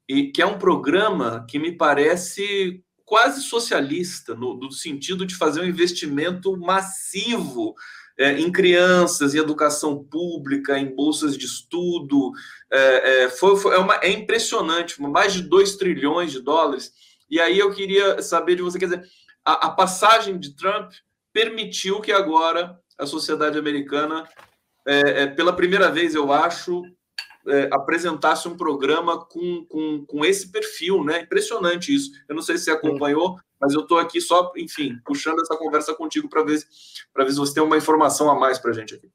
[0.08, 5.62] e que é um programa que me parece quase socialista no, no sentido de fazer
[5.62, 7.76] um investimento massivo
[8.18, 12.32] é, em crianças, em educação pública, em bolsas de estudo.
[12.72, 16.92] É, é, foi, foi, é, uma, é impressionante, mais de 2 trilhões de dólares.
[17.30, 19.04] E aí eu queria saber de você, quer dizer,
[19.44, 20.92] a, a passagem de Trump
[21.34, 24.28] permitiu que agora a sociedade americana,
[24.88, 26.84] é, é, pela primeira vez, eu acho,
[27.48, 31.22] é, apresentasse um programa com, com, com esse perfil, né?
[31.22, 32.12] Impressionante isso.
[32.28, 35.94] Eu não sei se você acompanhou, mas eu estou aqui só, enfim, puxando essa conversa
[35.94, 36.60] contigo para ver,
[37.16, 39.10] ver se você tem uma informação a mais para a gente aqui.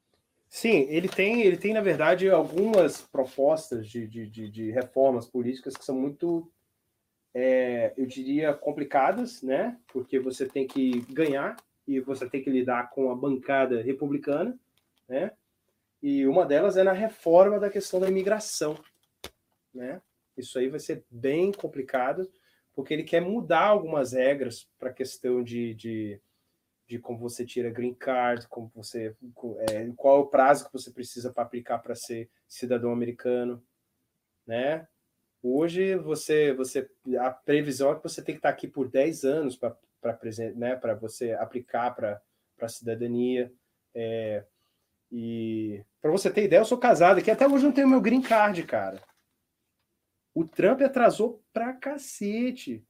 [0.49, 5.77] Sim, ele tem, ele tem, na verdade, algumas propostas de, de, de, de reformas políticas
[5.77, 6.51] que são muito
[7.33, 9.77] é, eu diria, complicadas, né?
[9.91, 11.55] Porque você tem que ganhar
[11.87, 14.57] e você tem que lidar com a bancada republicana,
[15.07, 15.31] né?
[16.01, 18.75] E uma delas é na reforma da questão da imigração,
[19.73, 20.01] né?
[20.35, 22.31] Isso aí vai ser bem complicado,
[22.73, 26.21] porque ele quer mudar algumas regras para a questão de, de,
[26.87, 29.15] de como você tira green card, como você,
[29.69, 33.63] é, qual é o prazo que você precisa para aplicar para ser cidadão americano,
[34.47, 34.87] né?
[35.43, 36.89] Hoje você, você,
[37.19, 39.75] a previsão é que você tem que estar aqui por 10 anos para
[40.55, 42.21] né, você aplicar para
[42.59, 43.51] a cidadania.
[43.93, 44.45] É,
[45.11, 48.21] e para você ter ideia, eu sou casado aqui, até hoje não tenho meu green
[48.21, 49.01] card, cara.
[50.33, 52.83] O Trump atrasou pra cacete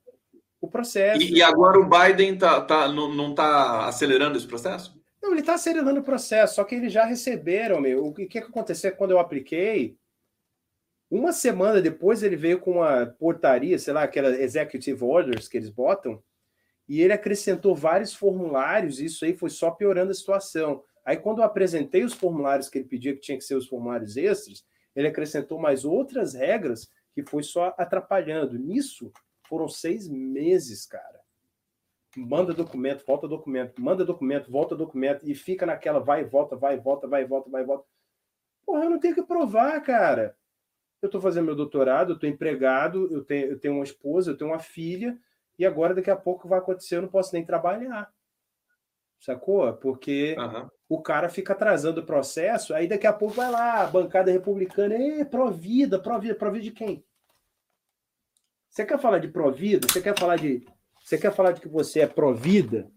[0.61, 1.21] o processo.
[1.21, 5.01] E, e agora o Biden tá, tá, não, não tá acelerando esse processo?
[5.21, 8.05] Não, ele está acelerando o processo, só que eles já receberam, meu.
[8.05, 9.97] O que, que aconteceu quando eu apliquei?
[11.09, 15.69] Uma semana depois ele veio com uma portaria, sei lá, aquela executive orders que eles
[15.69, 16.23] botam,
[16.87, 20.83] e ele acrescentou vários formulários, e isso aí foi só piorando a situação.
[21.03, 24.17] Aí, quando eu apresentei os formulários que ele pedia, que tinha que ser os formulários
[24.17, 24.63] extras,
[24.95, 28.57] ele acrescentou mais outras regras que foi só atrapalhando.
[28.57, 29.11] Nisso,
[29.47, 31.19] foram seis meses, cara.
[32.15, 36.75] Manda documento, volta documento, manda documento, volta documento, e fica naquela vai e volta, vai
[36.75, 37.85] e volta, vai e volta, vai e volta.
[38.65, 40.35] Porra, eu não tenho que provar, cara.
[41.01, 44.37] Eu estou fazendo meu doutorado, eu estou empregado, eu tenho, eu tenho uma esposa, eu
[44.37, 45.17] tenho uma filha,
[45.57, 48.13] e agora daqui a pouco vai acontecer, eu não posso nem trabalhar.
[49.19, 49.71] Sacou?
[49.73, 50.69] Porque uhum.
[50.93, 54.93] O cara fica atrasando o processo, aí daqui a pouco vai lá, a bancada republicana,
[54.93, 57.01] é pró-vida, pró-vida, pró-vida de quem?
[58.69, 59.87] Você quer falar de pró-vida?
[59.89, 60.65] Você quer falar de.
[61.01, 62.91] Você quer falar de que você é pró-vida?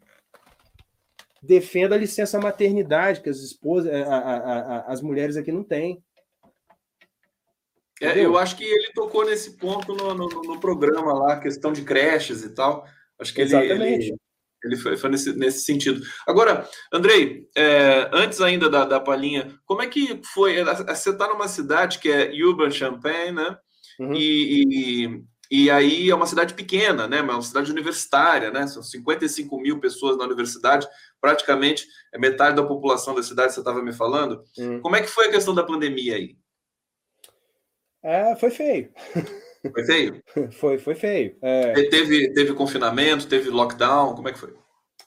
[1.41, 6.03] Defenda a licença maternidade, que as esposas, a, a, a, as mulheres aqui não têm.
[8.03, 11.85] É, eu acho que ele tocou nesse ponto no, no, no, programa lá, questão de
[11.85, 12.85] creches e tal.
[13.21, 14.17] Acho que ele, ele,
[14.65, 16.03] ele, foi, foi nesse, nesse, sentido.
[16.27, 20.57] Agora, Andrei, é, antes ainda da, da palhinha, como é que foi?
[20.65, 23.57] Você está numa cidade que é Uber Champagne, né?
[24.01, 24.15] Uhum.
[24.15, 27.21] E, e, e, aí é uma cidade pequena, né?
[27.21, 28.67] Uma cidade universitária, né?
[28.67, 30.89] São 55 mil pessoas na universidade,
[31.21, 34.43] praticamente é metade da população da cidade, você estava me falando.
[34.59, 34.81] Uhum.
[34.81, 36.37] Como é que foi a questão da pandemia aí?
[38.03, 38.93] É, foi feio.
[39.73, 40.23] Foi feio?
[40.53, 41.37] foi, foi feio.
[41.41, 41.73] É...
[41.89, 44.55] Teve, teve confinamento, teve lockdown, como é que foi?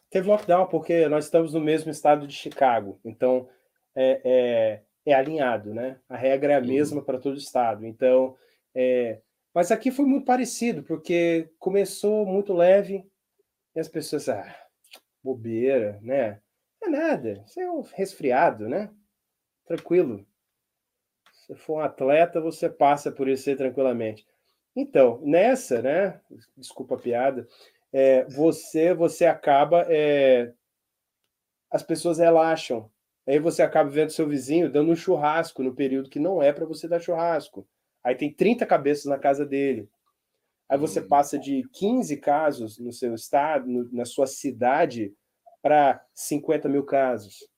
[0.09, 3.47] Teve lockdown, porque nós estamos no mesmo estado de Chicago, então
[3.95, 5.99] é, é, é alinhado, né?
[6.07, 6.67] A regra é a uhum.
[6.67, 7.85] mesma para todo o estado.
[7.85, 8.35] Então,
[8.73, 9.21] é...
[9.53, 13.05] mas aqui foi muito parecido, porque começou muito leve
[13.75, 14.55] e as pessoas, ah,
[15.23, 16.39] bobeira, né?
[16.81, 18.89] Não é nada, isso é um resfriado, né?
[19.65, 20.25] Tranquilo.
[21.33, 24.25] Se for um atleta, você passa por isso tranquilamente.
[24.79, 26.21] Então, nessa, né?
[26.55, 27.47] Desculpa a piada.
[27.91, 29.83] É, você, você acaba.
[29.89, 30.53] É,
[31.71, 32.87] as pessoas relaxam.
[33.27, 36.63] Aí você acaba vendo seu vizinho dando um churrasco no período que não é para
[36.63, 37.67] você dar churrasco.
[38.03, 39.89] Aí tem 30 cabeças na casa dele.
[40.69, 41.07] Aí você hum.
[41.07, 45.11] passa de 15 casos no seu estado, no, na sua cidade,
[45.59, 47.49] para 50 mil casos.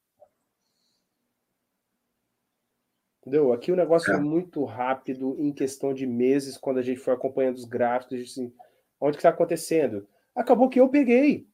[3.21, 3.51] Entendeu?
[3.51, 4.15] Aqui o negócio é.
[4.15, 8.53] é muito rápido, em questão de meses, quando a gente foi acompanhando os gráficos, assim,
[8.99, 10.07] onde que está acontecendo?
[10.35, 11.45] Acabou que eu peguei.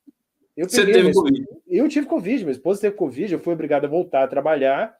[0.55, 1.47] Eu peguei, Você teve Covid?
[1.67, 4.95] Eu tive Covid, minha esposa teve Covid, eu fui obrigado a voltar a trabalhar,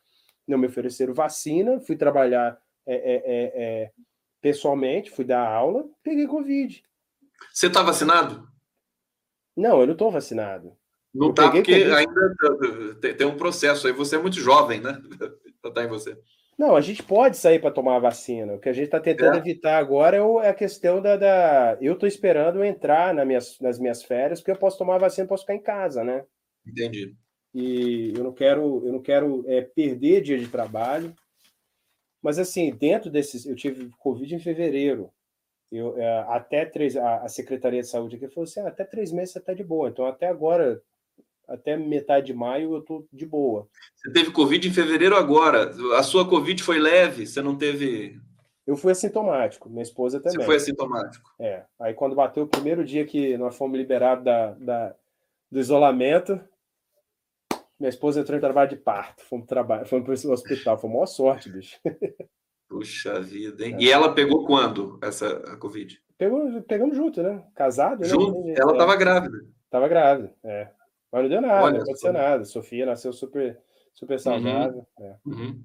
[0.47, 3.91] não me ofereceram vacina, fui trabalhar é, é, é, é
[4.41, 6.83] pessoalmente, fui dar aula, peguei Covid.
[7.53, 8.47] Você está vacinado?
[9.55, 10.75] Não, eu não estou vacinado.
[11.13, 11.91] Não está porque COVID.
[11.93, 13.93] ainda tem um processo aí.
[13.93, 15.01] Você é muito jovem, né?
[15.65, 16.15] Está em você.
[16.57, 18.53] Não, a gente pode sair para tomar a vacina.
[18.53, 19.39] O que a gente está tentando é.
[19.39, 21.17] evitar agora é, é, a questão da.
[21.17, 21.77] da...
[21.81, 25.27] Eu estou esperando entrar nas minhas, nas minhas férias, porque eu posso tomar a vacina,
[25.27, 26.25] posso ficar em casa, né?
[26.65, 27.13] Entendi.
[27.53, 31.13] E eu não quero, eu não quero é, perder dia de trabalho.
[32.21, 35.11] Mas assim, dentro desses, eu tive Covid em fevereiro.
[35.71, 39.11] Eu, é, até três, a, a, Secretaria de Saúde aqui falou assim: ah, até três
[39.11, 39.89] meses você está de boa.
[39.89, 40.81] Então, até agora,
[41.47, 43.67] até metade de maio eu tô de boa.
[43.95, 45.71] Você teve Covid em fevereiro agora.
[45.97, 47.25] A sua Covid foi leve?
[47.25, 48.19] Você não teve.
[48.65, 50.39] Eu fui assintomático, minha esposa também.
[50.39, 51.29] Você foi assintomático?
[51.39, 51.63] É.
[51.79, 54.95] Aí quando bateu o primeiro dia que nós fomos liberados da, da,
[55.51, 56.39] do isolamento,
[57.79, 59.23] minha esposa entrou em trabalho de parto.
[59.23, 60.77] Fomos, trabalhar, fomos para o hospital.
[60.77, 61.79] Foi uma sorte, bicho.
[62.67, 63.75] Puxa vida, hein?
[63.75, 63.83] É.
[63.83, 66.01] E ela pegou quando essa a Covid?
[66.17, 67.43] Pegou, pegamos junto, né?
[67.53, 68.07] Casado, né?
[68.07, 68.49] Junto?
[68.49, 68.97] Ela estava é.
[68.97, 69.45] grávida.
[69.65, 70.69] Estava grávida, é.
[71.15, 72.43] Mas não deu nada, Olha, não aconteceu nada.
[72.43, 73.57] Sofia nasceu super,
[73.93, 74.19] super uhum.
[74.19, 74.85] saudável.
[74.99, 75.05] Uhum.
[75.05, 75.15] É.
[75.25, 75.63] Uhum.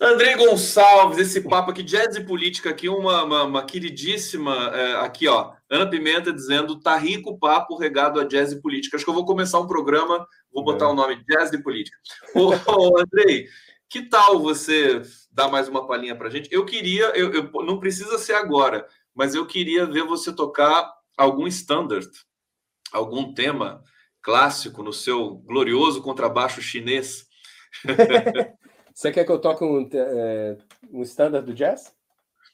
[0.00, 5.28] André Gonçalves, esse papo aqui, jazz e política aqui, uma, uma, uma queridíssima é, aqui,
[5.28, 8.96] ó, Ana Pimenta dizendo, tá rico o papo regado a jazz e política.
[8.96, 10.88] Acho que eu vou começar um programa, vou botar é.
[10.88, 11.98] o nome Jazz e Política.
[12.34, 13.46] ô, ô, Andrei,
[13.90, 16.48] que tal você dar mais uma palhinha pra gente?
[16.50, 21.46] Eu queria, eu, eu, não precisa ser agora, mas eu queria ver você tocar algum
[21.46, 22.08] standard,
[22.90, 23.84] algum tema
[24.22, 27.26] clássico, no seu glorioso contrabaixo chinês.
[28.94, 30.58] você quer que eu toque um, é,
[30.90, 31.94] um standard do jazz?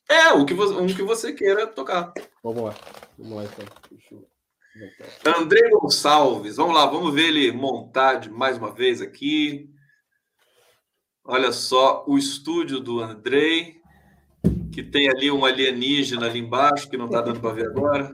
[0.08, 2.12] É, um que, você, um que você queira tocar.
[2.42, 2.74] Vamos lá.
[3.18, 3.64] Vamos lá, então.
[3.90, 4.36] Deixa eu...
[5.24, 9.70] André Gonçalves, vamos lá, vamos ver ele montar de mais uma vez aqui.
[11.24, 13.80] Olha só o estúdio do Andrei,
[14.72, 18.12] que tem ali um alienígena ali embaixo, que não está dando para ver agora.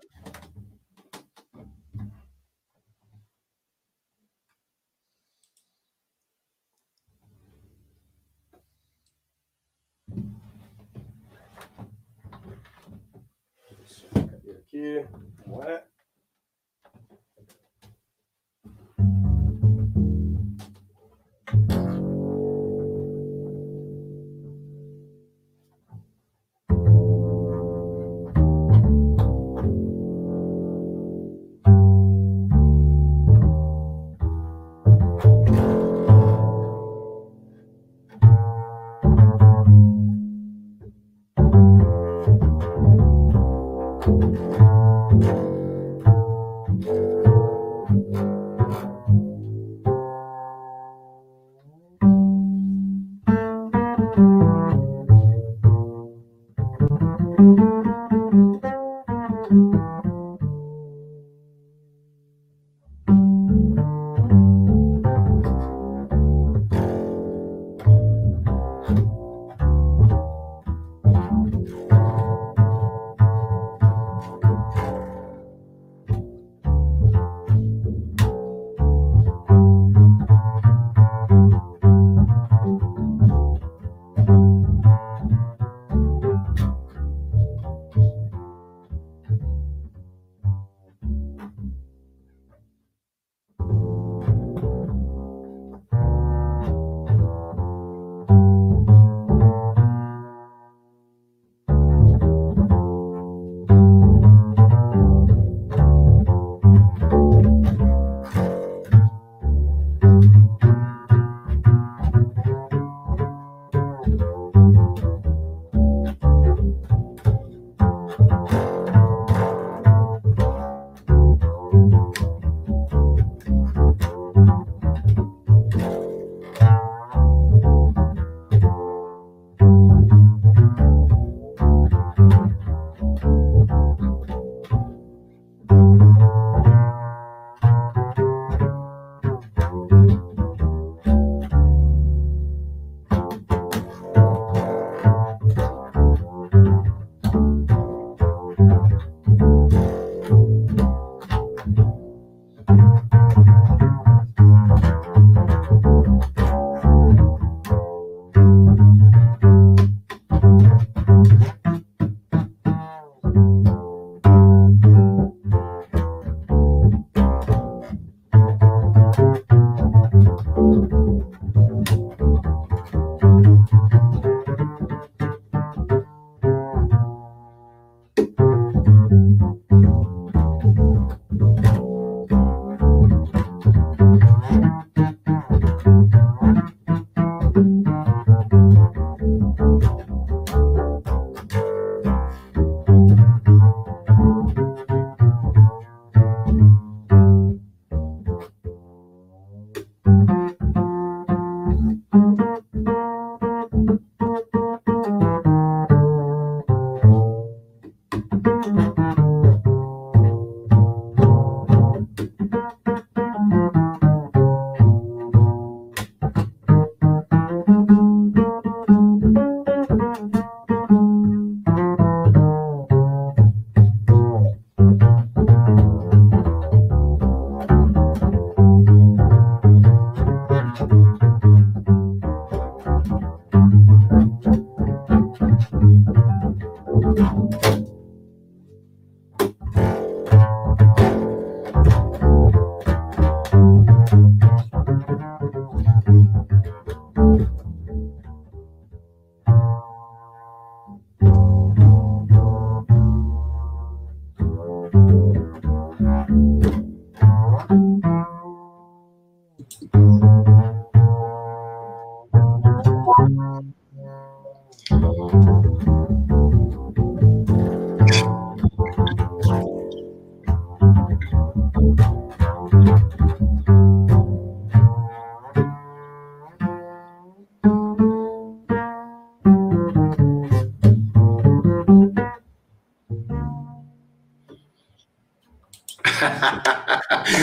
[14.72, 15.06] Aqui,
[15.44, 15.60] como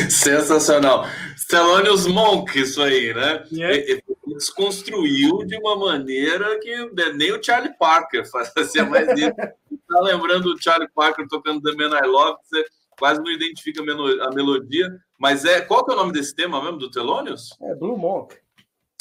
[0.11, 1.05] Sensacional.
[1.47, 3.43] Thelonious Monk, isso aí, né?
[3.51, 9.33] Ele desconstruiu de uma maneira que né, nem o Charlie Parker fazia mais isso.
[9.35, 12.63] Tá lembrando o Charlie Parker tocando The Man I Love, você
[12.97, 14.87] quase não identifica a melodia,
[15.17, 17.49] mas é qual que é o nome desse tema mesmo do Thelonious?
[17.61, 18.35] É Blue Monk.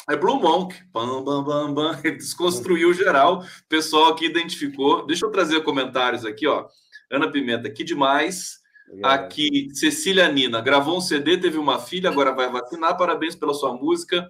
[0.08, 0.74] É Blue Monk.
[0.90, 2.00] Bam, bam, bam, bam.
[2.16, 3.42] Desconstruiu geral.
[3.42, 5.06] O pessoal aqui identificou.
[5.06, 6.66] Deixa eu trazer comentários aqui, ó.
[7.10, 8.57] Ana Pimenta, que demais.
[9.02, 12.96] Aqui, Cecília Nina, gravou um CD, teve uma filha, agora vai vacinar.
[12.96, 14.28] Parabéns pela sua música.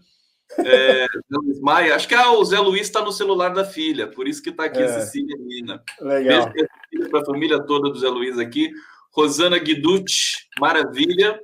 [0.58, 1.06] É,
[1.60, 4.50] Maia, acho que ah, o Zé Luiz está no celular da filha, por isso que
[4.50, 4.88] está aqui é.
[4.88, 5.82] Cecília Nina.
[6.00, 6.52] Legal.
[6.90, 8.70] Beijo para a família toda do Zé Luiz aqui.
[9.12, 11.40] Rosana Guiducci, maravilha.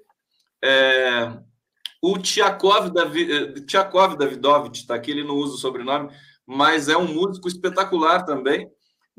[0.62, 1.32] É,
[2.04, 2.18] o
[2.92, 6.10] David, eh, Tchakov Davidovich está aqui, ele não usa o sobrenome,
[6.46, 8.68] mas é um músico espetacular também.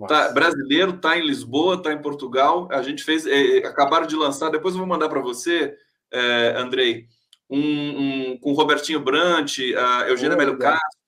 [0.07, 2.67] Tá, brasileiro, está em Lisboa, está em Portugal.
[2.69, 5.73] A gente fez, é, acabaram de lançar, depois eu vou mandar para você,
[6.11, 7.07] é, Andrei,
[7.49, 10.99] um, um, com Robertinho Brant, a Eugênia Melo Castro,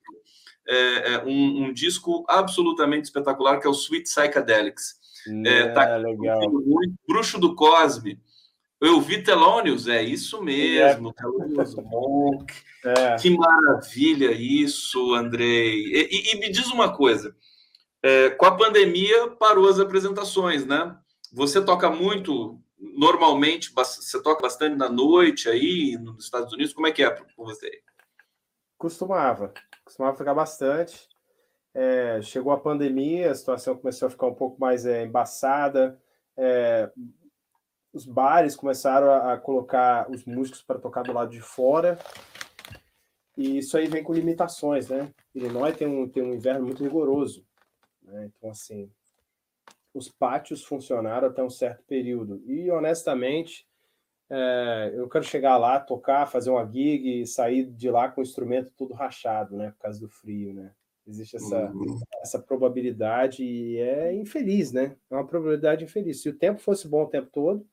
[0.66, 4.96] é, um, um, disco absolutamente espetacular que é o Sweet Psychedelics.
[5.44, 6.40] É, tá legal.
[7.06, 8.18] Bruxo do Cosme.
[8.80, 11.12] Eu vi Telônios, é isso mesmo, é.
[11.12, 12.54] Telônios Monk.
[12.84, 13.16] É.
[13.16, 15.82] Que maravilha isso, Andrei.
[15.84, 17.34] E, e, e me diz uma coisa:
[18.02, 20.96] é, com a pandemia parou as apresentações, né?
[21.32, 26.92] Você toca muito, normalmente, você toca bastante na noite aí nos Estados Unidos, como é
[26.92, 27.82] que é com você?
[28.76, 29.52] Costumava,
[29.84, 31.08] costumava tocar bastante.
[31.74, 36.00] É, chegou a pandemia, a situação começou a ficar um pouco mais é, embaçada.
[36.36, 36.90] É,
[37.92, 41.98] os bares começaram a, a colocar os músicos para tocar do lado de fora.
[43.36, 45.10] E isso aí vem com limitações, né?
[45.34, 47.46] Illinois tem um, tem um inverno muito rigoroso.
[48.08, 48.30] Né?
[48.36, 48.90] Então, assim,
[49.94, 52.42] os pátios funcionaram até um certo período.
[52.46, 53.66] E, honestamente,
[54.30, 58.24] é, eu quero chegar lá, tocar, fazer uma gig e sair de lá com o
[58.24, 59.70] instrumento todo rachado, né?
[59.70, 60.72] Por causa do frio, né?
[61.06, 61.98] Existe essa, uhum.
[62.20, 64.94] essa probabilidade e é infeliz, né?
[65.10, 66.20] É uma probabilidade infeliz.
[66.20, 67.66] Se o tempo fosse bom o tempo todo,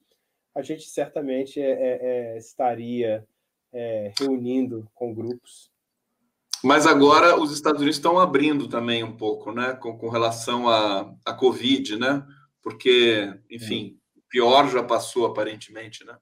[0.55, 3.27] a gente certamente é, é, é, estaria
[3.73, 5.69] é, reunindo com grupos.
[6.65, 11.01] Mas agora os Estados Unidos estão abrindo também um pouco, né, com, com relação à
[11.01, 12.25] a, a Covid, né?
[12.59, 16.17] Porque, enfim, o pior já passou aparentemente, né?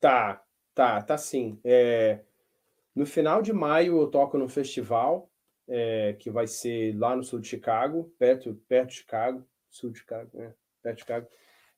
[0.00, 0.42] Tá,
[0.74, 1.60] tá, tá sim.
[1.62, 2.24] É,
[2.96, 5.30] no final de maio eu toco no festival
[5.68, 10.00] é, que vai ser lá no sul de Chicago, perto, perto de Chicago, sul de
[10.00, 10.52] Chicago, né?
[10.82, 11.28] Perto de Chicago.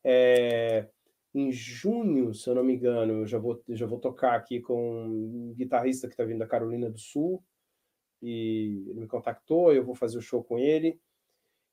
[0.02, 0.88] É,
[1.34, 5.04] em junho, se eu não me engano, eu já vou, já vou tocar aqui com
[5.04, 7.44] um guitarrista que está vindo da Carolina do Sul,
[8.22, 11.00] e ele me contactou, eu vou fazer o show com ele.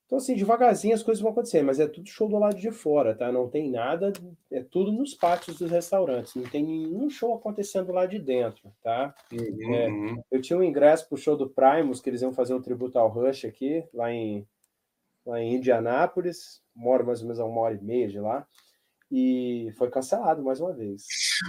[0.06, 3.16] Então, assim, devagarzinho as coisas vão acontecer, mas é tudo show do lado de fora,
[3.16, 3.32] tá?
[3.32, 4.14] Não tem nada,
[4.52, 9.16] é tudo nos pátios dos restaurantes, não tem nenhum show acontecendo lá de dentro, tá?
[9.32, 9.74] Uhum.
[9.74, 10.24] É, uhum.
[10.32, 13.10] eu tinha um ingresso pro show do Primus, que eles iam fazer um tributo ao
[13.10, 14.48] Rush aqui, lá em,
[15.26, 18.48] lá em Indianápolis, moro mais ou menos a uma hora e meia de lá
[19.12, 21.04] e foi cancelado mais uma vez.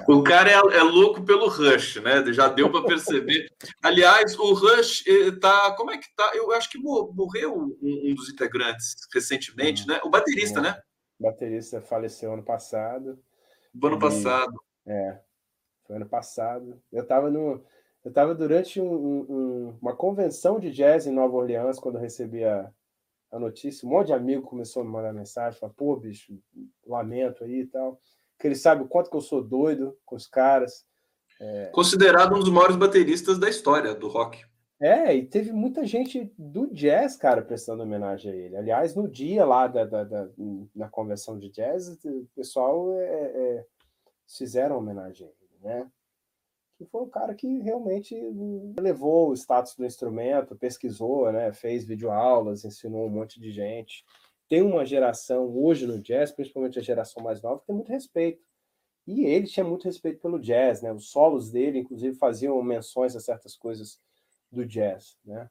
[0.09, 2.25] O cara é, é louco pelo Rush, né?
[2.33, 3.51] Já deu para perceber.
[3.83, 5.05] Aliás, o Rush
[5.41, 5.73] tá.
[5.73, 6.33] Como é que tá?
[6.35, 10.01] Eu acho que morreu um, um dos integrantes recentemente, hum, né?
[10.05, 10.79] O baterista, né?
[11.19, 13.19] O baterista faleceu ano passado.
[13.73, 14.61] Do ano e, passado.
[14.87, 15.19] É,
[15.87, 16.81] foi ano passado.
[16.93, 17.65] Eu estava no.
[18.05, 22.45] Eu estava durante um, um, uma convenção de jazz em Nova Orleans, quando eu recebi
[22.45, 22.71] a,
[23.31, 26.39] a notícia, um monte de amigo começou a me mandar mensagem, falar, pô, bicho,
[26.87, 28.01] lamento aí e tal.
[28.39, 30.85] Que ele sabe o quanto que eu sou doido com os caras.
[31.41, 31.67] É...
[31.67, 34.45] Considerado um dos maiores bateristas da história do rock.
[34.79, 38.57] É, e teve muita gente do jazz, cara, prestando homenagem a ele.
[38.57, 40.29] Aliás, no dia lá da, da, da
[40.75, 43.67] na convenção de jazz, o pessoal é, é,
[44.29, 45.91] fizeram homenagem a ele, né?
[46.77, 48.15] Que foi um cara que realmente
[48.79, 54.05] levou o status do instrumento, pesquisou, né, fez videoaulas, ensinou um monte de gente.
[54.49, 58.45] Tem uma geração hoje no jazz, principalmente a geração mais nova, que tem muito respeito.
[59.07, 60.93] E ele tinha muito respeito pelo jazz, né?
[60.93, 64.01] Os solos dele, inclusive, faziam menções a certas coisas
[64.51, 65.49] do jazz, né?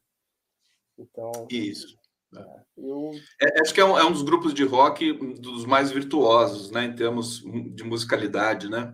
[0.97, 1.31] Então.
[1.49, 1.97] Isso.
[2.35, 3.11] É, eu...
[3.41, 6.83] é, acho que é um, é um, dos grupos de rock dos mais virtuosos, né?
[6.85, 7.39] Em termos
[7.73, 8.93] de musicalidade, né?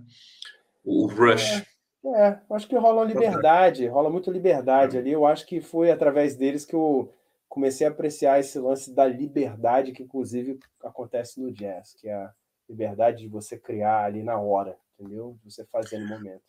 [0.84, 1.44] O Rush.
[1.44, 1.71] É.
[2.04, 5.12] É, acho que rola uma liberdade, rola muito liberdade ali.
[5.12, 7.14] Eu acho que foi através deles que eu
[7.48, 12.34] comecei a apreciar esse lance da liberdade que, inclusive, acontece no jazz, que é a
[12.68, 15.38] liberdade de você criar ali na hora, entendeu?
[15.44, 16.42] De você fazer no momento.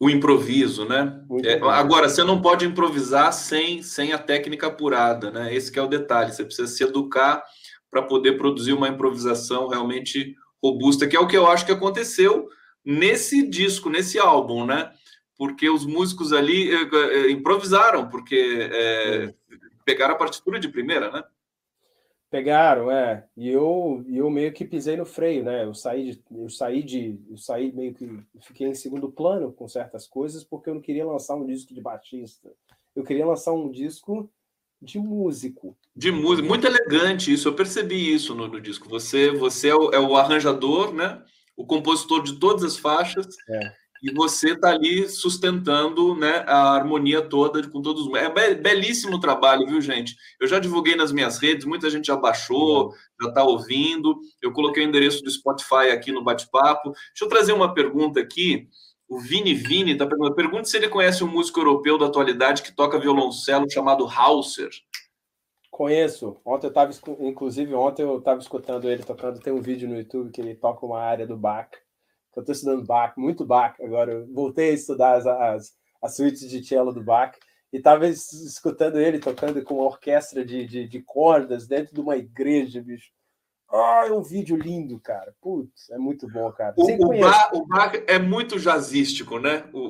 [0.00, 1.24] O improviso, né?
[1.44, 5.54] É, agora, você não pode improvisar sem, sem a técnica apurada, né?
[5.54, 6.32] Esse é o detalhe.
[6.32, 7.42] Você precisa se educar
[7.90, 12.48] para poder produzir uma improvisação realmente robusta, que é o que eu acho que aconteceu
[12.84, 14.92] nesse disco, nesse álbum, né?
[15.36, 19.34] Porque os músicos ali eh, eh, improvisaram, porque é,
[19.84, 21.24] pegaram a partitura de primeira, né?
[22.30, 23.24] Pegaram, é.
[23.36, 25.64] E eu, eu meio que pisei no freio, né?
[25.64, 28.08] Eu saí de, eu saí de, eu saí meio que
[28.40, 31.80] fiquei em segundo plano com certas coisas porque eu não queria lançar um disco de
[31.80, 32.50] batista.
[32.94, 34.28] Eu queria lançar um disco
[34.82, 35.76] de músico.
[35.94, 37.48] De músico, muito elegante isso.
[37.48, 38.88] Eu percebi isso no, no disco.
[38.88, 41.22] Você, você é o, é o, arranjador, né?
[41.56, 43.26] O compositor de todas as faixas.
[43.48, 48.06] É e você está ali sustentando né, a harmonia toda com todos.
[48.14, 50.14] É belíssimo trabalho, viu, gente?
[50.38, 52.92] Eu já divulguei nas minhas redes, muita gente já baixou,
[53.22, 54.20] já está ouvindo.
[54.42, 56.90] Eu coloquei o endereço do Spotify aqui no bate-papo.
[56.90, 58.68] Deixa eu trazer uma pergunta aqui.
[59.08, 62.76] O Vini Vini está perguntando: pergunta se ele conhece um músico europeu da atualidade que
[62.76, 64.68] toca violoncelo chamado Hauser.
[65.74, 66.40] Conheço.
[66.44, 69.40] Ontem eu estava, inclusive, ontem eu estava escutando ele tocando.
[69.40, 71.68] Tem um vídeo no YouTube que ele toca uma área do Bach
[72.36, 74.12] eu estou estudando Bach, muito Bach agora.
[74.12, 75.72] Eu voltei a estudar as, as,
[76.02, 77.36] as suítes de cello do Bach
[77.72, 82.16] e estava escutando ele tocando com uma orquestra de, de, de, cordas dentro de uma
[82.16, 83.10] igreja, bicho.
[83.70, 85.34] Ah, é um vídeo lindo, cara.
[85.40, 86.74] Putz, é muito bom, cara.
[86.76, 89.64] O, o, Bach, o Bach, é muito jazzístico, né?
[89.72, 89.80] O,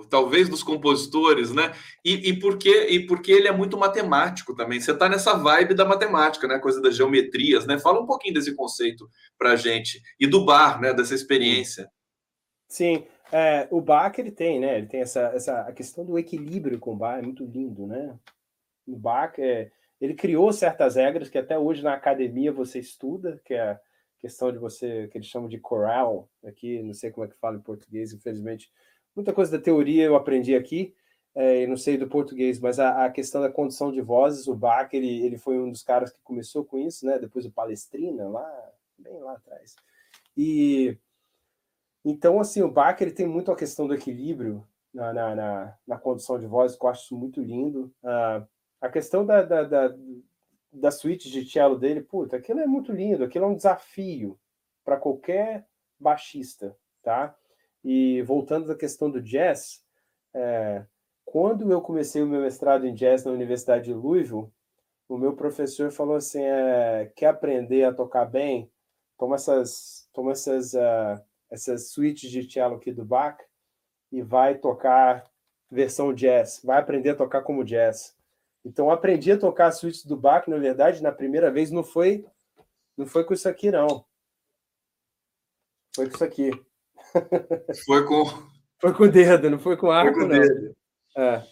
[0.00, 1.72] o, talvez dos compositores, né?
[2.04, 4.80] E, e, porque, e porque ele é muito matemático também.
[4.80, 6.58] Você está nessa vibe da matemática, né?
[6.58, 7.78] Coisa das geometrias, né?
[7.78, 10.00] Fala um pouquinho desse conceito para gente.
[10.20, 10.92] E do bar, né?
[10.92, 11.90] Dessa experiência.
[12.68, 14.78] Sim, é, o Bach ele tem, né?
[14.78, 18.16] Ele tem essa, essa a questão do equilíbrio com o Bach, é muito lindo, né?
[18.86, 19.70] O Bach é
[20.04, 23.80] ele criou certas regras que até hoje na academia você estuda, que é a
[24.18, 27.56] questão de você, que eles chamam de coral, aqui, não sei como é que fala
[27.56, 28.70] em português, infelizmente.
[29.16, 30.94] Muita coisa da teoria eu aprendi aqui,
[31.34, 34.92] é, não sei do português, mas a, a, questão da condição de vozes, o Bach,
[34.92, 37.18] ele, ele foi um dos caras que começou com isso, né?
[37.18, 39.74] Depois o Palestrina, lá, bem lá atrás.
[40.36, 40.98] E
[42.04, 45.98] então, assim, o Bach ele tem muito a questão do equilíbrio na, na, na, na
[45.98, 47.90] condição de voz, que eu acho muito lindo.
[48.02, 48.46] Uh,
[48.84, 49.94] a questão da, da, da,
[50.70, 54.38] da suíte de cello dele, puta, aquilo é muito lindo, aquilo é um desafio
[54.84, 55.66] para qualquer
[55.98, 57.34] baixista, tá?
[57.82, 59.82] E voltando à questão do jazz,
[60.34, 60.84] é,
[61.24, 64.52] quando eu comecei o meu mestrado em jazz na Universidade de Louisville,
[65.08, 68.70] o meu professor falou assim: é, quer aprender a tocar bem?
[69.16, 73.38] Toma essas, toma essas, uh, essas suítes de cello aqui do Bach
[74.12, 75.24] e vai tocar
[75.70, 78.13] versão jazz, vai aprender a tocar como jazz.
[78.64, 82.24] Então, aprendi a tocar a suíte do Bach, na verdade, na primeira vez não foi
[82.96, 84.04] não foi com isso aqui, não.
[85.94, 86.50] Foi com isso aqui.
[87.86, 88.24] Foi com.
[88.80, 90.74] Foi com o dedo, não foi com arco, foi com não.
[91.16, 91.46] É.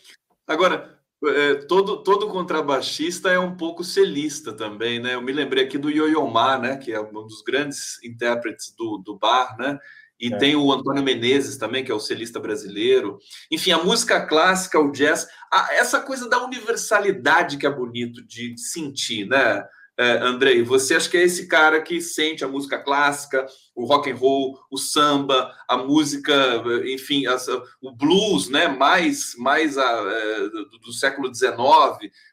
[0.47, 5.15] Agora, é, todo, todo contrabaixista é um pouco celista também, né?
[5.15, 6.77] Eu me lembrei aqui do Yo-Yo Ma, né?
[6.77, 9.79] Que é um dos grandes intérpretes do, do bar, né?
[10.23, 10.37] E é.
[10.39, 13.19] tem o Antônio Menezes também, que é o celista brasileiro.
[13.51, 18.57] Enfim, a música clássica, o jazz, a, essa coisa da universalidade que é bonito de
[18.57, 19.65] sentir, né?
[19.99, 23.45] É, Andrei, você acha que é esse cara que sente a música clássica,
[23.75, 26.33] o rock and roll, o samba, a música,
[26.87, 27.25] enfim,
[27.83, 28.69] o blues, né?
[28.69, 31.57] Mais, mais a, é, do, do, século XIX.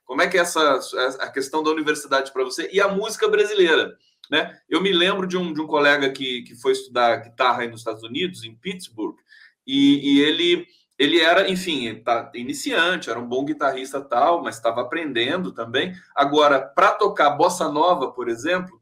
[0.06, 0.80] Como é que é essa
[1.20, 3.98] a questão da universidade para você e a música brasileira?
[4.30, 4.56] Né?
[4.70, 7.82] Eu me lembro de um, de um colega que, que foi estudar guitarra aí nos
[7.82, 9.18] Estados Unidos, em Pittsburgh,
[9.66, 10.68] e, e ele,
[10.98, 15.94] ele era, enfim, tá, iniciante, era um bom guitarrista tal, mas estava aprendendo também.
[16.16, 18.80] Agora, para tocar bossa nova, por exemplo,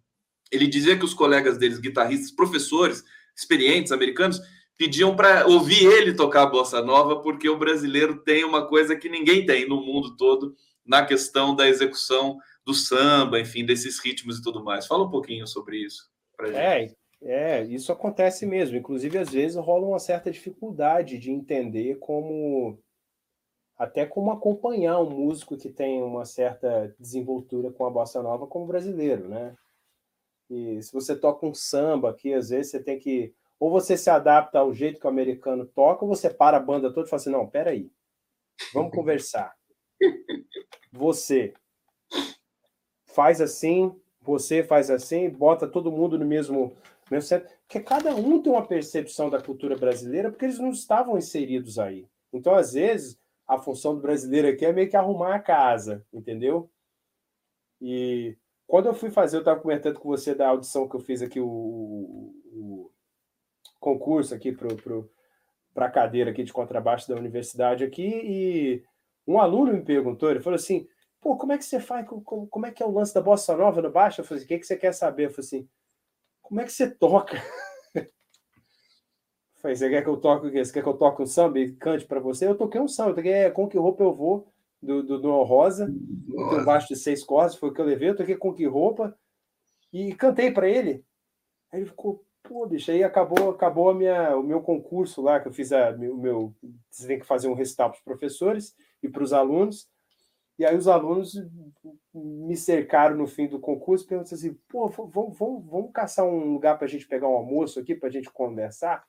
[0.52, 3.04] ele dizia que os colegas deles, guitarristas, professores,
[3.36, 4.41] experientes, americanos,
[4.78, 9.45] pediam para ouvir ele tocar bossa nova, porque o brasileiro tem uma coisa que ninguém
[9.45, 12.38] tem no mundo todo na questão da execução
[12.68, 14.86] do samba, enfim, desses ritmos e tudo mais.
[14.86, 16.11] Fala um pouquinho sobre isso.
[16.53, 18.76] É, é, isso acontece mesmo.
[18.76, 22.78] Inclusive, às vezes rola uma certa dificuldade de entender como
[23.78, 28.68] até como acompanhar um músico que tem uma certa desenvoltura com a bossa nova como
[28.68, 29.55] brasileiro, né?
[30.49, 34.09] E se você toca um samba aqui, às vezes você tem que ou você se
[34.09, 37.22] adapta ao jeito que o americano toca, ou você para a banda toda e fala
[37.22, 37.89] assim: não, peraí,
[38.74, 39.55] vamos conversar.
[40.91, 41.53] Você
[43.18, 46.72] faz assim, você faz assim, bota todo mundo no mesmo,
[47.09, 51.18] mesmo centro, porque cada um tem uma percepção da cultura brasileira, porque eles não estavam
[51.18, 52.07] inseridos aí.
[52.32, 56.70] Então, às vezes, a função do brasileiro aqui é meio que arrumar a casa, entendeu?
[57.82, 58.38] E
[58.68, 61.39] quando eu fui fazer, eu estava comentando com você da audição que eu fiz aqui,
[61.39, 61.47] o,
[62.53, 62.91] o
[63.80, 65.09] concurso aqui para pro,
[65.76, 68.84] a cadeira aqui de contrabaixo da universidade aqui, e
[69.26, 70.88] um aluno me perguntou, ele falou assim,
[71.28, 72.07] pô, como é que você faz?
[72.07, 74.21] Como, como é que é o lance da bossa nova no baixo?
[74.21, 75.25] Eu falei assim, o que, que você quer saber?
[75.25, 75.69] Eu falei assim,
[76.41, 77.36] como é que você toca?
[79.59, 80.63] Falei, você quer que eu toque o quê?
[80.63, 82.47] Você quer que eu toque um samba e cante para você?
[82.47, 84.47] Eu toquei um samba, eu toquei é, Com Que Roupa Eu Vou,
[84.82, 85.91] do, do, do Rosa,
[86.30, 89.17] um baixo de seis cordas, foi o que eu levei, eu toquei Com Que Roupa
[89.91, 91.03] e cantei para ele.
[91.73, 95.47] Aí ele ficou, pô, bicho, aí acabou, acabou a minha, o meu concurso lá, que
[95.47, 96.55] eu fiz a, o meu.
[96.89, 99.89] Você tem que fazer um recital para os professores e para os alunos.
[100.58, 101.36] E aí os alunos
[102.14, 106.53] me cercaram no fim do concurso e perguntaram assim: pô, vamos, vamos, vamos caçar um
[106.53, 109.05] lugar para a gente pegar um almoço aqui, para a gente conversar?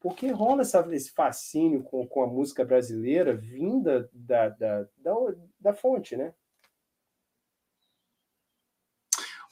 [0.00, 5.14] Porque rola essa, esse fascínio com, com a música brasileira vinda da, da, da,
[5.58, 6.32] da fonte, né?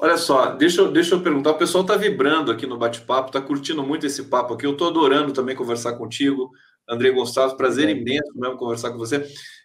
[0.00, 1.50] Olha só, deixa deixa eu perguntar.
[1.50, 4.64] O pessoal está vibrando aqui no bate-papo, está curtindo muito esse papo aqui.
[4.64, 6.52] Eu estou adorando também conversar contigo,
[6.88, 7.56] André Gonçalves.
[7.56, 9.16] Prazer imenso mesmo conversar com você.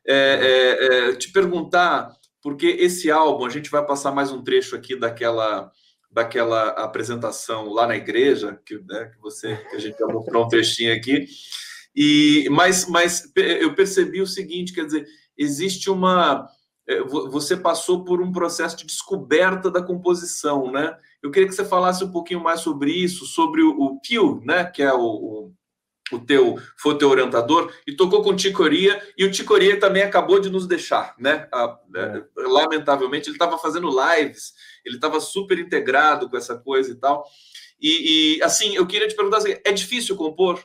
[0.06, 2.12] É, é, é, te perguntar,
[2.42, 5.72] porque esse álbum, a gente vai passar mais um trecho aqui daquela
[6.12, 10.48] daquela apresentação lá na igreja, que, né, que você que a gente já mostrou um
[10.48, 11.26] trechinho aqui.
[11.96, 16.48] E mas, mas eu percebi o seguinte, quer dizer, existe uma
[16.88, 20.96] é, você passou por um processo de descoberta da composição, né?
[21.22, 24.66] Eu queria que você falasse um pouquinho mais sobre isso, sobre o, o Pio, né?
[24.66, 25.54] Que é o, o,
[26.16, 30.40] o teu, foi teu orientador, e tocou com o Ticoria, e o Ticoria também acabou
[30.40, 31.48] de nos deixar, né?
[31.52, 32.24] A, é.
[32.38, 34.54] Lamentavelmente, ele estava fazendo lives,
[34.86, 37.26] ele estava super integrado com essa coisa e tal.
[37.80, 40.64] E, e, assim, eu queria te perguntar assim, é difícil compor?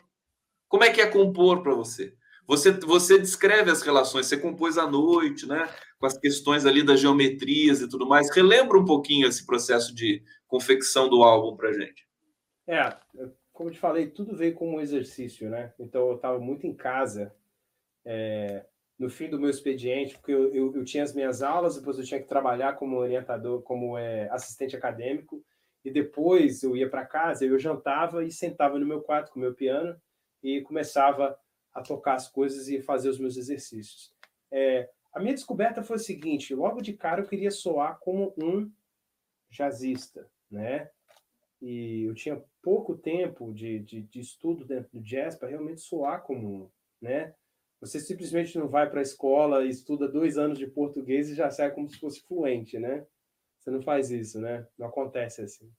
[0.69, 2.15] Como é que é compor para você?
[2.47, 5.69] Você, você descreve as relações, você compôs à noite, né?
[5.99, 8.31] Com as questões ali das geometrias e tudo mais.
[8.35, 12.09] Relembra um pouquinho esse processo de confecção do álbum para gente.
[12.67, 12.97] É,
[13.59, 15.75] como eu te falei, tudo veio como um exercício, né?
[15.81, 17.35] Então eu estava muito em casa,
[18.05, 18.65] é,
[18.97, 22.05] no fim do meu expediente, porque eu, eu, eu, tinha as minhas aulas, depois eu
[22.05, 25.45] tinha que trabalhar como orientador, como é, assistente acadêmico,
[25.85, 29.43] e depois eu ia para casa, eu jantava e sentava no meu quarto com o
[29.43, 30.01] meu piano
[30.41, 31.37] e começava
[31.75, 34.15] a tocar as coisas e fazer os meus exercícios.
[34.53, 38.71] É, a minha descoberta foi o seguinte: logo de cara eu queria soar como um
[39.51, 40.93] jazzista, né?
[41.61, 46.23] E eu tinha pouco tempo de, de, de estudo dentro do jazz para realmente soar
[46.23, 47.35] como né?
[47.81, 51.51] Você simplesmente não vai para a escola e estuda dois anos de português e já
[51.51, 53.07] sai como se fosse fluente, né?
[53.59, 54.67] Você não faz isso, né?
[54.77, 55.71] Não acontece assim.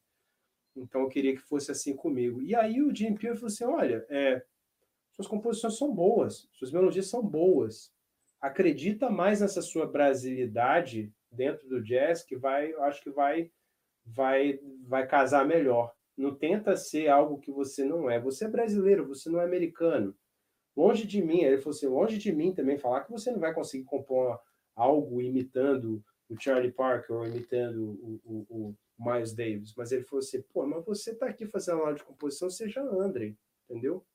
[0.75, 2.41] Então eu queria que fosse assim comigo.
[2.41, 4.41] E aí o Jim Peel falou assim: olha, é,
[5.11, 7.91] suas composições são boas, suas melodias são boas.
[8.39, 13.51] Acredita mais nessa sua brasilidade dentro do jazz que vai, acho que vai
[14.13, 15.93] vai vai casar melhor.
[16.17, 18.19] Não tenta ser algo que você não é.
[18.19, 20.15] Você é brasileiro, você não é americano.
[20.75, 23.53] Longe de mim, ele falou assim, longe de mim também falar que você não vai
[23.53, 24.39] conseguir compor
[24.75, 29.73] algo imitando o Charlie Parker ou imitando o, o, o Miles Davis.
[29.75, 33.35] Mas ele falou assim, pô, mas você está aqui fazendo aula de composição, seja André,
[33.69, 34.05] entendeu?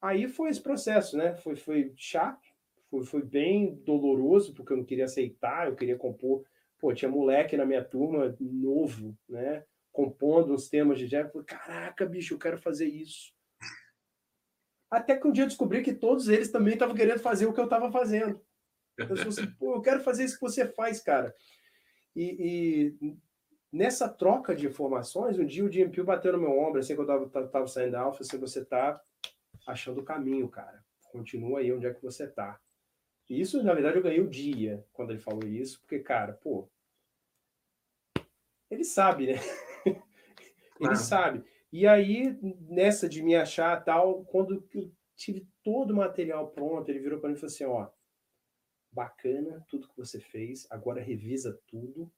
[0.00, 1.34] Aí foi esse processo, né?
[1.36, 2.48] Foi, foi chato,
[2.90, 6.44] foi, foi bem doloroso, porque eu não queria aceitar, eu queria compor.
[6.82, 9.64] Pô, tinha moleque na minha turma, novo, né?
[9.92, 11.30] Compondo uns temas de jazz.
[11.30, 13.32] Falei, caraca, bicho, eu quero fazer isso.
[14.90, 17.60] Até que um dia eu descobri que todos eles também estavam querendo fazer o que
[17.60, 18.44] eu estava fazendo.
[18.98, 21.32] Eu assim, pô, eu quero fazer isso que você faz, cara.
[22.16, 23.16] E, e,
[23.72, 27.26] nessa troca de informações, um dia o DMP bateu no meu ombro, assim, que eu
[27.26, 29.00] estava saindo da Alfa, assim, você tá
[29.68, 30.84] achando o caminho, cara.
[31.12, 32.60] Continua aí onde é que você tá.
[33.28, 36.68] Isso, na verdade, eu ganhei o dia quando ele falou isso, porque, cara, pô,
[38.70, 39.34] ele sabe, né?
[40.80, 41.44] ele sabe.
[41.72, 46.98] E aí, nessa de me achar tal, quando eu tive todo o material pronto, ele
[46.98, 47.88] virou para mim e falou assim: ó,
[48.90, 52.12] bacana tudo que você fez, agora revisa tudo,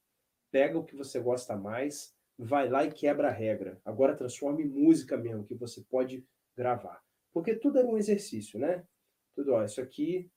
[0.51, 3.79] pega o que você gosta mais, vai lá e quebra a regra.
[3.85, 6.25] Agora transforma em música mesmo, que você pode
[6.55, 7.01] gravar.
[7.33, 8.85] Porque tudo é um exercício, né?
[9.33, 10.31] Tudo, ó, isso aqui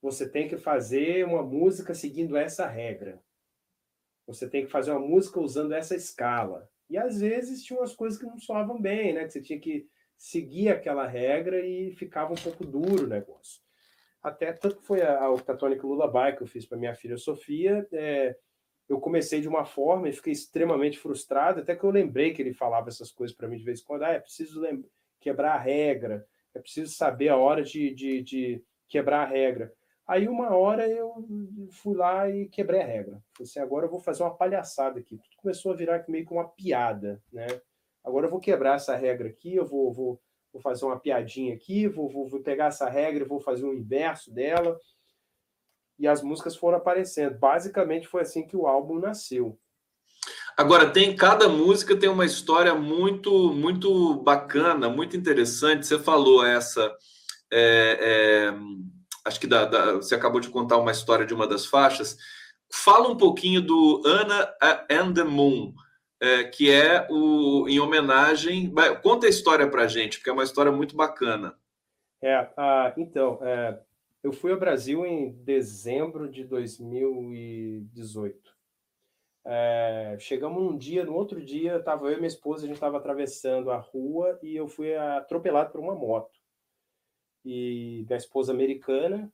[0.00, 3.22] você tem que fazer uma música seguindo essa regra.
[4.26, 6.70] Você tem que fazer uma música usando essa escala.
[6.88, 9.24] E às vezes tinha umas coisas que não soavam bem, né?
[9.24, 13.60] Que você tinha que seguir aquela regra e ficava um pouco duro o negócio.
[14.22, 17.86] Até tanto foi a, a Catônica Lullaby que eu fiz para minha filha Sofia.
[17.92, 18.36] É,
[18.88, 22.52] eu comecei de uma forma e fiquei extremamente frustrado, até que eu lembrei que ele
[22.52, 24.02] falava essas coisas para mim de vez em quando.
[24.02, 24.60] Ah, é preciso
[25.20, 29.72] quebrar a regra, é preciso saber a hora de, de, de quebrar a regra.
[30.10, 31.24] Aí uma hora eu
[31.70, 33.22] fui lá e quebrei a regra.
[33.32, 35.16] Falei assim, agora eu vou fazer uma palhaçada aqui.
[35.16, 37.46] Tudo começou a virar meio que uma piada, né?
[38.02, 40.20] Agora eu vou quebrar essa regra aqui, eu vou, vou,
[40.52, 43.72] vou fazer uma piadinha aqui, vou, vou, vou pegar essa regra e vou fazer o
[43.72, 44.76] inverso dela.
[45.96, 47.38] E as músicas foram aparecendo.
[47.38, 49.56] Basicamente foi assim que o álbum nasceu.
[50.56, 55.86] Agora, tem cada música tem uma história muito muito bacana, muito interessante.
[55.86, 56.92] Você falou essa.
[57.52, 61.66] É, é, acho que da, da, você acabou de contar uma história de uma das
[61.66, 62.16] faixas.
[62.72, 64.54] Fala um pouquinho do Anna
[64.90, 65.74] and the Moon,
[66.20, 68.72] é, que é o em homenagem.
[69.02, 71.54] Conta a história para gente, porque é uma história muito bacana.
[72.22, 72.48] É,
[72.96, 73.80] então, é,
[74.22, 78.50] eu fui ao Brasil em dezembro de 2018.
[79.44, 82.98] É, chegamos um dia, no outro dia, estava eu e minha esposa, a gente estava
[82.98, 86.39] atravessando a rua e eu fui atropelado por uma moto.
[87.44, 89.32] E minha esposa americana,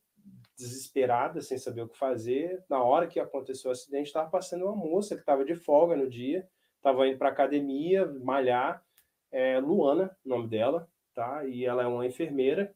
[0.56, 4.74] desesperada, sem saber o que fazer, na hora que aconteceu o acidente, estava passando uma
[4.74, 8.82] moça que estava de folga no dia, estava indo para academia, malhar,
[9.30, 11.44] é, Luana, nome dela, tá?
[11.44, 12.74] E ela é uma enfermeira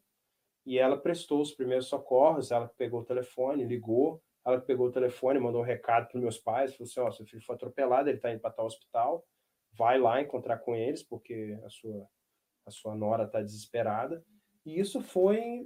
[0.65, 5.39] e ela prestou os primeiros socorros, ela pegou o telefone, ligou, ela pegou o telefone,
[5.39, 8.17] mandou um recado para meus pais, falou assim, ó, oh, seu filho foi atropelado, ele
[8.17, 9.25] está indo para tal hospital,
[9.71, 12.07] vai lá encontrar com eles, porque a sua,
[12.65, 14.23] a sua nora está desesperada.
[14.65, 15.65] E isso foi,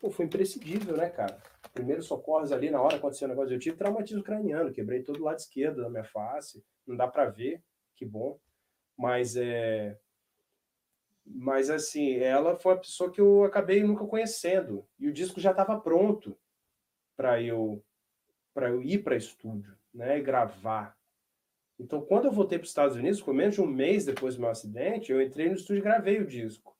[0.00, 1.40] pô, foi imprescindível, né, cara?
[1.72, 5.24] Primeiros socorros ali, na hora aconteceu o negócio, eu tive traumatismo craniano, quebrei todo o
[5.24, 7.62] lado esquerdo da minha face, não dá para ver,
[7.94, 8.38] que bom.
[8.96, 9.98] Mas é,
[11.24, 14.86] mas assim, ela foi uma pessoa que eu acabei nunca conhecendo.
[14.98, 16.36] E o disco já estava pronto
[17.16, 17.84] para eu
[18.54, 20.96] para eu ir para estúdio, né, e gravar.
[21.78, 24.40] Então, quando eu voltei para os Estados Unidos, com menos de um mês depois do
[24.40, 26.76] meu acidente, eu entrei no estúdio e gravei o disco.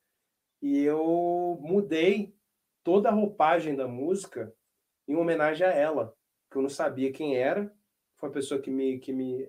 [0.60, 2.34] E eu mudei
[2.82, 4.52] toda a roupagem da música
[5.06, 6.14] em homenagem a ela,
[6.50, 7.72] que eu não sabia quem era.
[8.16, 9.48] Foi a pessoa que me que me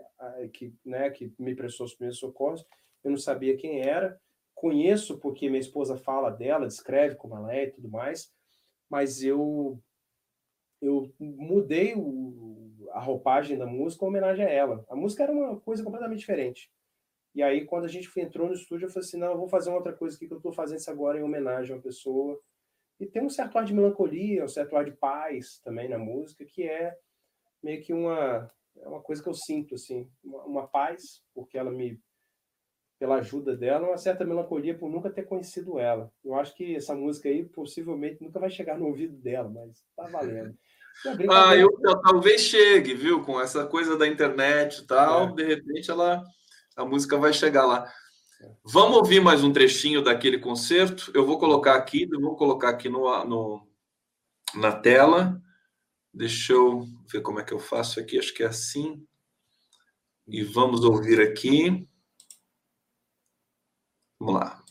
[0.54, 2.66] que, né, que me prestou os primeiros socorros.
[3.04, 4.20] Eu não sabia quem era
[4.60, 8.30] conheço porque minha esposa fala dela, descreve como ela é e tudo mais,
[8.90, 9.82] mas eu
[10.82, 14.86] eu mudei o, a roupagem da música em homenagem a ela.
[14.90, 16.72] A música era uma coisa completamente diferente.
[17.40, 19.70] E aí, quando a gente entrou no estúdio, eu falei assim: não, eu vou fazer
[19.70, 22.38] uma outra coisa aqui, que eu estou fazendo isso agora em homenagem a uma pessoa.
[23.00, 26.44] E tem um certo ar de melancolia, um certo ar de paz também na música,
[26.44, 26.94] que é
[27.64, 31.72] meio que uma, é uma coisa que eu sinto, assim, uma, uma paz, porque ela
[31.72, 31.98] me
[33.00, 36.12] pela ajuda dela, uma certa melancolia por nunca ter conhecido ela.
[36.22, 40.08] Eu acho que essa música aí possivelmente nunca vai chegar no ouvido dela, mas tá
[40.08, 40.54] valendo.
[41.32, 43.24] ah, eu, eu, talvez chegue, viu?
[43.24, 45.36] Com essa coisa da internet e tal, é.
[45.36, 46.22] de repente ela
[46.80, 47.92] a música vai chegar lá.
[48.64, 51.12] Vamos ouvir mais um trechinho daquele concerto.
[51.14, 53.68] Eu vou colocar aqui, vou colocar aqui no, no,
[54.56, 55.42] na tela.
[56.14, 58.18] Deixa eu ver como é que eu faço aqui.
[58.18, 59.06] Acho que é assim.
[60.26, 61.86] E vamos ouvir aqui.
[64.18, 64.64] Vamos lá.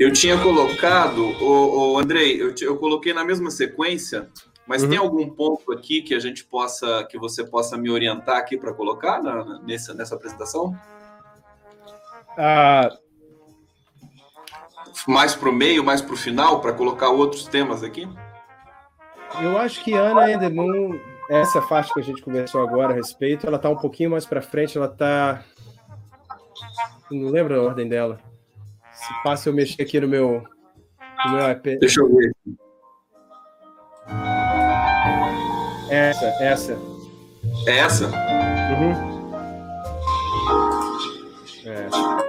[0.00, 4.30] Eu tinha colocado, o, o Andrei, eu, eu coloquei na mesma sequência,
[4.66, 4.88] mas uhum.
[4.88, 8.72] tem algum ponto aqui que a gente possa, que você possa me orientar aqui para
[8.72, 10.74] colocar na, nessa, nessa apresentação?
[12.38, 12.88] Ah.
[15.06, 18.08] Mais para o meio, mais para o final, para colocar outros temas aqui?
[19.42, 20.98] Eu acho que Ana Endemun,
[21.28, 24.40] essa faixa que a gente conversou agora a respeito, ela está um pouquinho mais para
[24.40, 25.44] frente, ela está.
[27.10, 28.29] Não lembro a ordem dela.
[29.00, 30.44] Se passa eu mexer aqui no meu,
[31.24, 31.78] no meu iPad.
[31.80, 32.32] Deixa eu ver.
[35.90, 36.78] Essa, essa.
[37.66, 38.06] É essa?
[38.06, 38.92] Uhum.
[41.64, 42.19] É.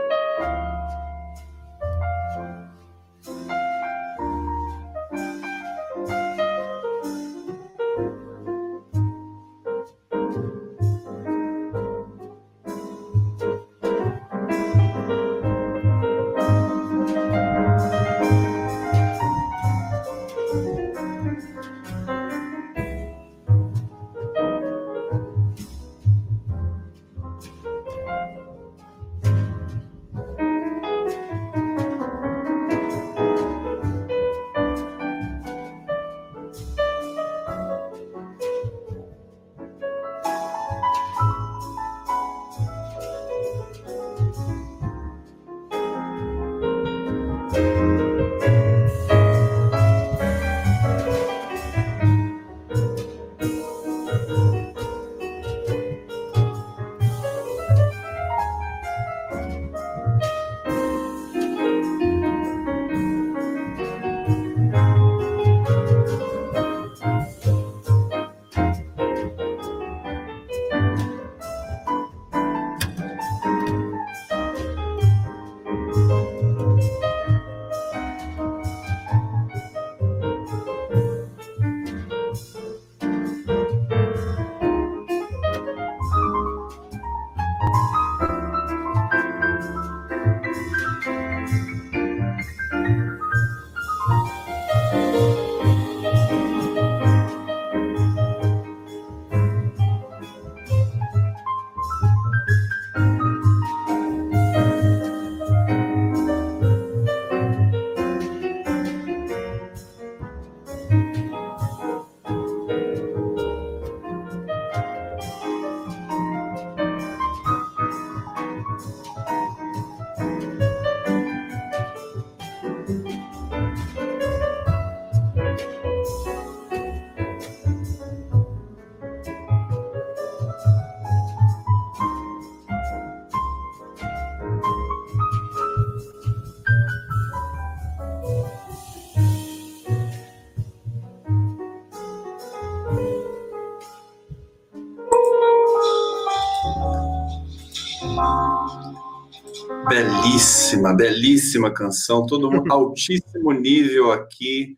[150.71, 154.77] Belíssima, belíssima canção, todo mundo altíssimo nível aqui